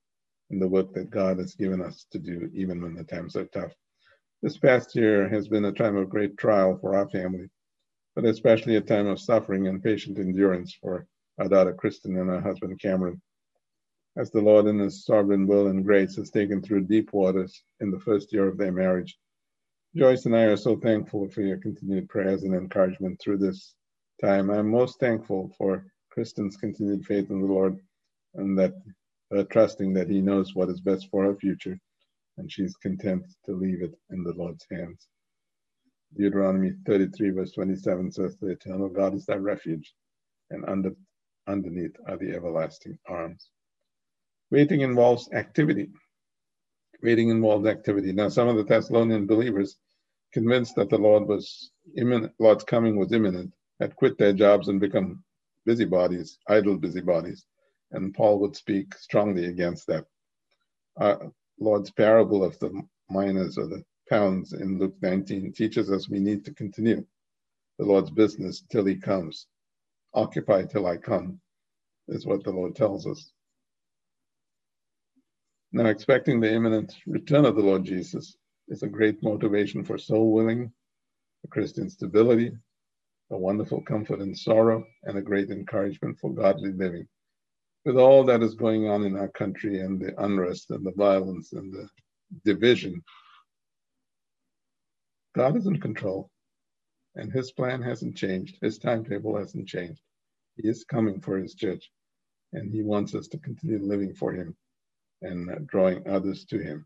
in 0.50 0.60
the 0.60 0.68
work 0.68 0.94
that 0.94 1.12
God 1.12 1.38
has 1.38 1.54
given 1.54 1.80
us 1.80 2.08
to 2.12 2.18
do, 2.18 2.50
even 2.54 2.82
when 2.82 2.96
the 2.96 3.04
times 3.04 3.36
are 3.36 3.46
tough. 3.46 3.72
This 4.42 4.58
past 4.58 4.96
year 4.96 5.30
has 5.30 5.48
been 5.48 5.66
a 5.66 5.72
time 5.72 5.96
of 5.96 6.10
great 6.10 6.38
trial 6.38 6.80
for 6.80 6.96
our 6.96 7.08
family, 7.10 7.50
but 8.16 8.26
especially 8.26 8.78
a 8.78 8.82
time 8.82 9.06
of 9.06 9.20
suffering 9.20 9.68
and 9.68 9.84
patient 9.84 10.18
endurance 10.18 10.74
for 10.74 11.06
our 11.38 11.48
daughter 11.48 11.74
Kristen 11.74 12.18
and 12.18 12.32
our 12.32 12.42
husband 12.42 12.80
Cameron. 12.80 13.22
As 14.16 14.32
the 14.32 14.42
Lord 14.42 14.66
in 14.66 14.80
His 14.80 15.06
sovereign 15.06 15.46
will 15.46 15.68
and 15.68 15.86
grace 15.86 16.16
has 16.16 16.32
taken 16.32 16.64
through 16.64 16.86
deep 16.86 17.14
waters 17.14 17.64
in 17.80 17.92
the 17.92 18.00
first 18.00 18.34
year 18.34 18.48
of 18.48 18.58
their 18.58 18.72
marriage, 18.72 19.20
Joyce 19.98 20.28
and 20.28 20.36
I 20.36 20.44
are 20.44 20.58
so 20.58 20.76
thankful 20.76 21.28
for 21.28 21.42
your 21.42 21.58
continued 21.58 22.08
prayers 22.08 22.44
and 22.44 22.54
encouragement 22.54 23.20
through 23.20 23.40
this 23.40 23.74
time. 24.22 24.52
I'm 24.52 24.70
most 24.70 25.00
thankful 25.00 25.52
for 25.58 25.88
Kristen's 26.12 26.56
continued 26.56 27.04
faith 27.04 27.32
in 27.32 27.42
the 27.42 27.48
Lord 27.48 27.80
and 28.36 28.56
that 28.60 28.76
uh, 29.36 29.42
trusting 29.52 29.94
that 29.94 30.08
He 30.08 30.22
knows 30.22 30.54
what 30.54 30.70
is 30.70 30.82
best 30.82 31.10
for 31.10 31.24
her 31.24 31.36
future, 31.36 31.80
and 32.38 32.52
she's 32.52 32.76
content 32.76 33.26
to 33.48 33.54
leave 33.54 33.82
it 33.82 33.96
in 34.12 34.24
the 34.24 34.34
Lord's 34.34 34.68
hands. 34.72 35.08
Deuteronomy 36.16 36.74
33, 36.86 37.32
verse 37.32 37.54
27 37.54 38.12
says, 38.12 38.38
The 38.38 38.52
eternal 38.52 38.90
God 38.90 39.16
is 39.16 39.26
thy 39.26 39.38
refuge, 39.38 39.96
and 40.52 40.64
under, 40.70 40.92
underneath 41.48 41.96
are 42.08 42.18
the 42.18 42.36
everlasting 42.36 43.00
arms. 43.08 43.50
Waiting 44.52 44.82
involves 44.82 45.28
activity. 45.34 45.90
Waiting 47.02 47.30
involves 47.30 47.66
activity. 47.66 48.14
Now, 48.14 48.30
some 48.30 48.48
of 48.48 48.58
the 48.58 48.64
Thessalonian 48.64 49.26
believers, 49.26 49.78
convinced 50.34 50.76
that 50.76 50.90
the 50.90 50.98
Lord 50.98 51.28
was 51.28 51.72
imminent, 51.96 52.34
Lord's 52.40 52.64
coming 52.64 52.98
was 52.98 53.12
imminent, 53.14 53.54
had 53.80 53.96
quit 53.96 54.18
their 54.18 54.34
jobs 54.34 54.68
and 54.68 54.80
become 54.80 55.24
busybodies, 55.66 56.38
idle 56.48 56.78
busybodies 56.78 57.46
and 57.92 58.14
Paul 58.14 58.40
would 58.40 58.56
speak 58.56 58.94
strongly 58.96 59.46
against 59.46 59.88
that. 59.88 60.06
Uh, 61.00 61.18
Lord's 61.60 61.92
parable 61.92 62.44
of 62.44 62.58
the 62.60 62.82
minas 63.10 63.58
or 63.58 63.68
the 63.68 63.84
pounds 64.10 64.54
in 64.54 64.80
Luke 64.80 64.96
19 65.02 65.54
teaches 65.54 65.92
us 65.92 66.10
we 66.10 66.20
need 66.20 66.46
to 66.46 66.54
continue 66.54 67.06
the 67.78 67.86
Lord's 67.86 68.12
business 68.12 68.64
till 68.70 68.86
he 68.86 68.96
comes. 68.96 69.48
Occupy 70.14 70.64
till 70.64 70.88
I 70.88 70.98
come 70.98 71.40
is 72.08 72.26
what 72.26 72.44
the 72.44 72.52
Lord 72.52 72.76
tells 72.76 73.06
us. 73.06 73.32
Now, 75.72 75.86
expecting 75.88 76.40
the 76.40 76.52
imminent 76.52 76.96
return 77.06 77.46
of 77.46 77.56
the 77.56 77.62
Lord 77.62 77.84
Jesus 77.84 78.38
is 78.68 78.84
a 78.84 78.88
great 78.88 79.22
motivation 79.24 79.84
for 79.84 79.98
soul 79.98 80.32
winning, 80.34 80.72
for 81.42 81.48
Christian 81.48 81.90
stability, 81.90 82.52
a 83.32 83.38
wonderful 83.38 83.82
comfort 83.82 84.20
in 84.20 84.36
sorrow, 84.36 84.86
and 85.04 85.18
a 85.18 85.22
great 85.22 85.50
encouragement 85.50 86.18
for 86.20 86.34
godly 86.34 86.72
living 86.72 87.08
with 87.88 87.98
all 87.98 88.26
that 88.26 88.44
is 88.44 88.54
going 88.54 88.90
on 88.90 89.06
in 89.06 89.16
our 89.16 89.30
country 89.30 89.80
and 89.80 89.98
the 89.98 90.14
unrest 90.22 90.72
and 90.72 90.86
the 90.86 90.92
violence 90.92 91.54
and 91.54 91.72
the 91.74 91.88
division, 92.44 93.02
God 95.34 95.56
is 95.56 95.68
in 95.68 95.80
control 95.80 96.30
and 97.16 97.32
his 97.32 97.54
plan 97.54 97.82
hasn't 97.82 98.18
changed. 98.18 98.58
His 98.62 98.78
timetable 98.78 99.38
hasn't 99.38 99.70
changed. 99.70 100.02
He 100.58 100.68
is 100.68 100.84
coming 100.84 101.22
for 101.22 101.38
his 101.38 101.56
church 101.56 101.90
and 102.52 102.70
he 102.74 102.84
wants 102.84 103.16
us 103.16 103.30
to 103.30 103.38
continue 103.38 103.80
living 103.82 104.14
for 104.14 104.34
him 104.34 104.54
and 105.22 105.50
uh, 105.50 105.56
drawing 105.66 106.06
others 106.10 106.44
to 106.50 106.60
him. 106.60 106.86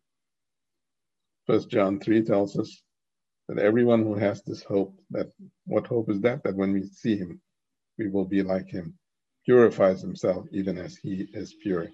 First 1.52 1.68
John 1.68 2.00
3 2.00 2.24
tells 2.24 2.58
us 2.58 2.82
that 3.50 3.58
everyone 3.60 4.04
who 4.04 4.16
has 4.16 4.42
this 4.42 4.64
hope, 4.64 4.98
that 5.10 5.34
what 5.66 5.86
hope 5.86 6.10
is 6.10 6.22
that? 6.22 6.42
That 6.44 6.56
when 6.56 6.72
we 6.72 6.86
see 6.86 7.18
him, 7.18 7.42
we 7.98 8.08
will 8.08 8.24
be 8.24 8.42
like 8.42 8.70
him 8.70 8.98
purifies 9.44 10.00
himself 10.00 10.46
even 10.54 10.78
as 10.78 10.96
he 10.96 11.28
is 11.34 11.54
pure. 11.62 11.90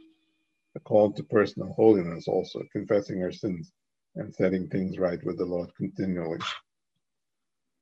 The 0.76 0.80
call 0.82 1.12
to 1.12 1.24
personal 1.24 1.74
holiness 1.74 2.28
also, 2.28 2.62
confessing 2.72 3.24
our 3.24 3.32
sins 3.32 3.72
and 4.16 4.32
setting 4.32 4.68
things 4.68 5.00
right 5.00 5.18
with 5.26 5.40
the 5.40 5.46
Lord 5.46 5.74
continually. 5.76 6.38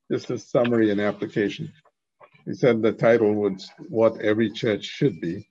Just 0.10 0.32
a 0.32 0.40
summary 0.40 0.92
and 0.92 1.02
application. 1.02 1.74
He 2.46 2.54
said 2.54 2.82
the 2.82 2.94
title 2.94 3.34
was 3.34 3.70
What 3.90 4.22
Every 4.22 4.50
Church 4.50 4.86
Should 4.86 5.20
Be. 5.20 5.50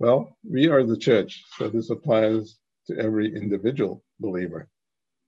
Well, 0.00 0.36
we 0.42 0.66
are 0.66 0.82
the 0.82 0.98
church, 0.98 1.44
so 1.58 1.68
this 1.68 1.90
applies 1.90 2.58
to 2.88 2.98
every 2.98 3.32
individual 3.36 4.02
believer. 4.18 4.68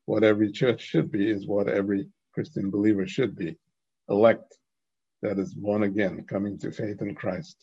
What 0.07 0.25
every 0.25 0.53
church 0.53 0.83
should 0.83 1.11
be 1.11 1.31
is 1.31 1.47
what 1.47 1.69
every 1.69 2.09
Christian 2.35 2.71
believer 2.71 3.07
should 3.07 3.37
be 3.37 3.57
elect, 4.09 4.59
that 5.23 5.39
is 5.39 5.55
born 5.55 5.85
again, 5.85 6.25
coming 6.29 6.59
to 6.59 6.71
faith 6.71 7.01
in 7.01 7.15
Christ. 7.15 7.57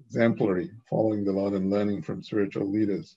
Exemplary, 0.00 0.70
following 0.88 1.24
the 1.24 1.32
Lord 1.32 1.52
and 1.52 1.70
learning 1.70 2.02
from 2.02 2.22
spiritual 2.22 2.70
leaders, 2.70 3.16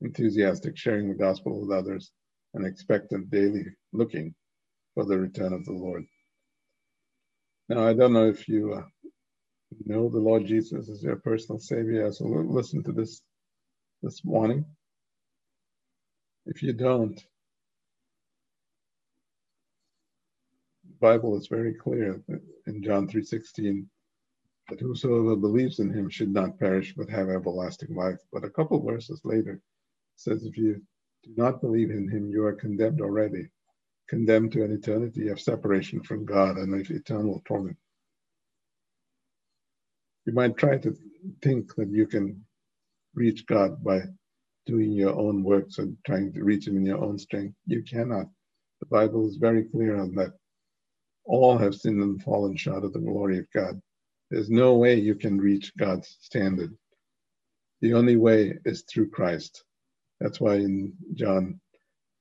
enthusiastic, 0.00 0.76
sharing 0.76 1.08
the 1.08 1.14
gospel 1.14 1.60
with 1.60 1.76
others, 1.76 2.12
and 2.54 2.64
expectant 2.64 3.30
daily 3.30 3.64
looking 3.92 4.34
for 4.94 5.04
the 5.04 5.18
return 5.18 5.52
of 5.52 5.64
the 5.64 5.72
Lord. 5.72 6.04
Now, 7.68 7.86
I 7.86 7.94
don't 7.94 8.12
know 8.12 8.28
if 8.28 8.48
you 8.48 8.74
uh, 8.74 8.82
know 9.84 10.08
the 10.08 10.18
Lord 10.18 10.46
Jesus 10.46 10.88
as 10.88 11.02
your 11.02 11.16
personal 11.16 11.58
Savior, 11.58 12.12
so 12.12 12.24
listen 12.24 12.82
to 12.84 12.92
this 12.92 13.22
this 14.02 14.24
morning. 14.24 14.64
If 16.46 16.62
you 16.62 16.72
don't, 16.72 17.16
the 20.84 20.94
Bible 21.00 21.38
is 21.38 21.46
very 21.46 21.74
clear 21.74 22.22
in 22.66 22.82
John 22.82 23.08
3:16 23.08 23.86
that 24.68 24.80
whosoever 24.80 25.36
believes 25.36 25.80
in 25.80 25.92
him 25.92 26.08
should 26.08 26.32
not 26.32 26.58
perish 26.58 26.94
but 26.96 27.10
have 27.10 27.28
everlasting 27.28 27.94
life. 27.94 28.20
But 28.32 28.44
a 28.44 28.50
couple 28.50 28.80
verses 28.82 29.20
later 29.24 29.60
says 30.16 30.44
if 30.44 30.56
you 30.56 30.82
do 31.24 31.32
not 31.36 31.60
believe 31.60 31.90
in 31.90 32.08
him, 32.08 32.30
you 32.30 32.44
are 32.44 32.54
condemned 32.54 33.00
already, 33.00 33.48
condemned 34.08 34.52
to 34.52 34.64
an 34.64 34.72
eternity 34.72 35.28
of 35.28 35.40
separation 35.40 36.02
from 36.02 36.24
God 36.24 36.56
and 36.56 36.74
of 36.74 36.90
eternal 36.90 37.42
torment. 37.44 37.76
You 40.26 40.32
might 40.32 40.56
try 40.56 40.78
to 40.78 40.96
think 41.42 41.74
that 41.76 41.90
you 41.90 42.06
can 42.06 42.44
reach 43.14 43.46
God 43.46 43.82
by 43.82 44.02
doing 44.70 44.92
your 44.92 45.18
own 45.18 45.42
works 45.42 45.78
and 45.78 45.96
trying 46.06 46.32
to 46.32 46.44
reach 46.44 46.68
Him 46.68 46.76
in 46.76 46.86
your 46.86 47.02
own 47.02 47.18
strength. 47.18 47.56
You 47.66 47.82
cannot. 47.82 48.26
The 48.78 48.86
Bible 48.86 49.26
is 49.28 49.36
very 49.36 49.64
clear 49.64 49.96
on 50.00 50.14
that. 50.14 50.32
All 51.24 51.58
have 51.58 51.74
sinned 51.74 52.02
and 52.02 52.22
fallen 52.22 52.56
short 52.56 52.84
of 52.84 52.92
the 52.92 53.00
glory 53.00 53.38
of 53.38 53.50
God. 53.52 53.80
There's 54.30 54.48
no 54.48 54.76
way 54.76 54.94
you 54.94 55.16
can 55.16 55.38
reach 55.38 55.72
God's 55.76 56.16
standard. 56.20 56.72
The 57.80 57.94
only 57.94 58.16
way 58.16 58.58
is 58.64 58.82
through 58.82 59.10
Christ. 59.10 59.64
That's 60.20 60.40
why 60.40 60.56
in 60.56 60.92
John 61.14 61.60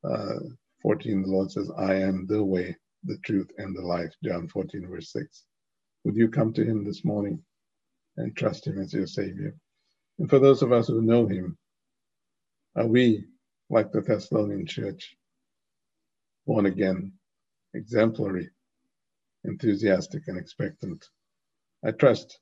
uh, 0.04 0.39
14, 0.82 1.22
the 1.22 1.28
Lord 1.28 1.52
says, 1.52 1.70
I 1.78 1.95
am 1.95 2.26
the 2.28 2.43
way, 2.43 2.76
the 3.04 3.18
truth, 3.20 3.52
and 3.60 3.76
the 3.76 3.82
life. 3.82 4.12
John 4.24 4.47
14, 4.47 4.88
verse 4.88 5.12
6. 5.12 5.43
Would 6.04 6.16
you 6.16 6.30
come 6.30 6.52
to 6.54 6.66
Him 6.66 6.84
this 6.84 7.06
morning 7.06 7.43
and 8.18 8.36
trust 8.36 8.66
Him 8.66 8.80
as 8.80 8.91
your 8.91 9.06
Savior? 9.06 9.56
And 10.18 10.28
for 10.30 10.39
those 10.39 10.64
of 10.64 10.72
us 10.72 10.88
who 10.88 11.04
know 11.04 11.28
Him, 11.28 11.59
are 12.76 12.88
we, 12.88 13.26
like 13.70 13.91
the 13.91 14.01
Thessalonian 14.01 14.65
church, 14.65 15.15
born 16.45 16.65
again, 16.65 17.13
exemplary, 17.74 18.49
enthusiastic, 19.43 20.24
and 20.28 20.38
expectant? 20.38 21.07
I 21.84 21.91
trust 21.91 22.39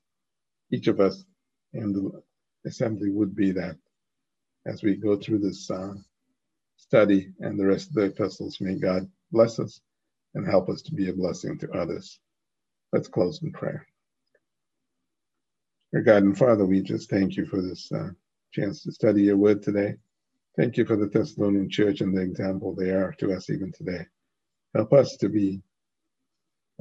each 0.70 0.86
of 0.88 1.00
us 1.00 1.24
in 1.72 1.92
the 1.92 2.22
assembly 2.66 3.10
would 3.10 3.34
be 3.34 3.52
that 3.52 3.76
as 4.66 4.82
we 4.82 4.96
go 4.96 5.16
through 5.16 5.38
this 5.38 5.70
uh, 5.70 5.94
study 6.76 7.32
and 7.40 7.58
the 7.58 7.66
rest 7.66 7.88
of 7.88 7.94
the 7.94 8.04
epistles. 8.04 8.60
May 8.60 8.76
God 8.76 9.10
bless 9.32 9.58
us 9.58 9.80
and 10.34 10.46
help 10.46 10.68
us 10.68 10.82
to 10.82 10.94
be 10.94 11.08
a 11.08 11.12
blessing 11.12 11.58
to 11.58 11.70
others. 11.72 12.20
Let's 12.92 13.08
close 13.08 13.42
in 13.42 13.52
prayer. 13.52 13.86
Our 15.94 16.02
God 16.02 16.22
and 16.22 16.36
Father, 16.36 16.64
we 16.64 16.82
just 16.82 17.10
thank 17.10 17.36
you 17.36 17.46
for 17.46 17.60
this 17.60 17.90
uh, 17.92 18.10
chance 18.52 18.82
to 18.82 18.92
study 18.92 19.22
your 19.24 19.36
word 19.36 19.62
today. 19.62 19.96
Thank 20.58 20.76
you 20.76 20.84
for 20.84 20.96
the 20.96 21.06
Thessalonian 21.06 21.70
church 21.70 22.00
and 22.00 22.16
the 22.16 22.20
example 22.20 22.74
they 22.74 22.90
are 22.90 23.14
to 23.20 23.32
us 23.32 23.48
even 23.48 23.70
today. 23.70 24.04
Help 24.74 24.92
us 24.92 25.16
to 25.18 25.28
be 25.28 25.62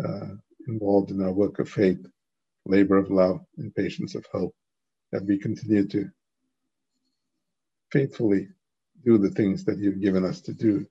uh, 0.04 0.30
involved 0.68 1.12
in 1.12 1.22
our 1.22 1.32
work 1.32 1.60
of 1.60 1.70
faith, 1.70 2.04
labor 2.66 2.98
of 2.98 3.12
love, 3.12 3.40
and 3.60 3.76
patience 3.76 4.16
of 4.16 4.26
hope, 4.32 4.56
that 5.12 5.24
we 5.26 5.38
continue 5.38 5.88
to 5.90 6.10
faithfully 7.92 8.48
do 9.06 9.20
the 9.20 9.30
things 9.30 9.64
that 9.66 9.78
you've 9.78 10.02
given 10.02 10.26
us 10.26 10.42
to 10.42 10.54
do 10.54 10.88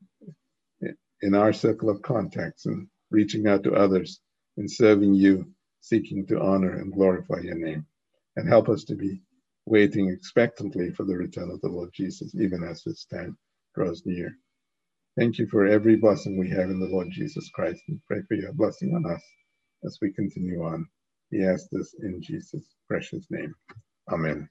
in 1.22 1.34
our 1.34 1.52
circle 1.52 1.90
of 1.90 2.02
contacts 2.02 2.66
and 2.66 2.86
reaching 3.10 3.48
out 3.48 3.64
to 3.64 3.74
others 3.74 4.20
and 4.58 4.70
serving 4.70 5.12
you, 5.12 5.44
seeking 5.80 6.24
to 6.28 6.40
honor 6.40 6.74
and 6.78 6.92
glorify 6.92 7.40
your 7.40 7.56
name. 7.56 7.84
And 8.36 8.48
help 8.48 8.68
us 8.68 8.84
to 8.84 8.94
be 8.94 9.22
waiting 9.66 10.10
expectantly 10.10 10.92
for 10.92 11.04
the 11.04 11.16
return 11.16 11.50
of 11.50 11.60
the 11.60 11.68
Lord 11.68 11.90
Jesus, 11.94 12.34
even 12.36 12.64
as 12.64 12.82
this 12.84 13.06
time 13.06 13.36
draws 13.74 14.02
near. 14.06 14.32
Thank 15.18 15.38
you 15.38 15.48
for 15.48 15.66
every 15.66 15.96
blessing 15.96 16.38
we 16.38 16.50
have 16.50 16.70
in 16.70 16.80
the 16.80 16.88
Lord 16.88 17.08
Jesus 17.10 17.50
Christ 17.54 17.82
and 17.88 18.00
pray 18.08 18.20
for 18.28 18.34
your 18.34 18.52
blessing 18.54 18.94
on 18.94 19.10
us 19.12 19.22
as 19.84 19.98
we 20.02 20.12
continue 20.12 20.62
on. 20.64 20.86
We 21.32 21.46
ask 21.46 21.66
this 21.72 21.94
in 22.02 22.22
Jesus' 22.22 22.74
precious 22.88 23.26
name. 23.30 23.54
Amen. 24.12 24.48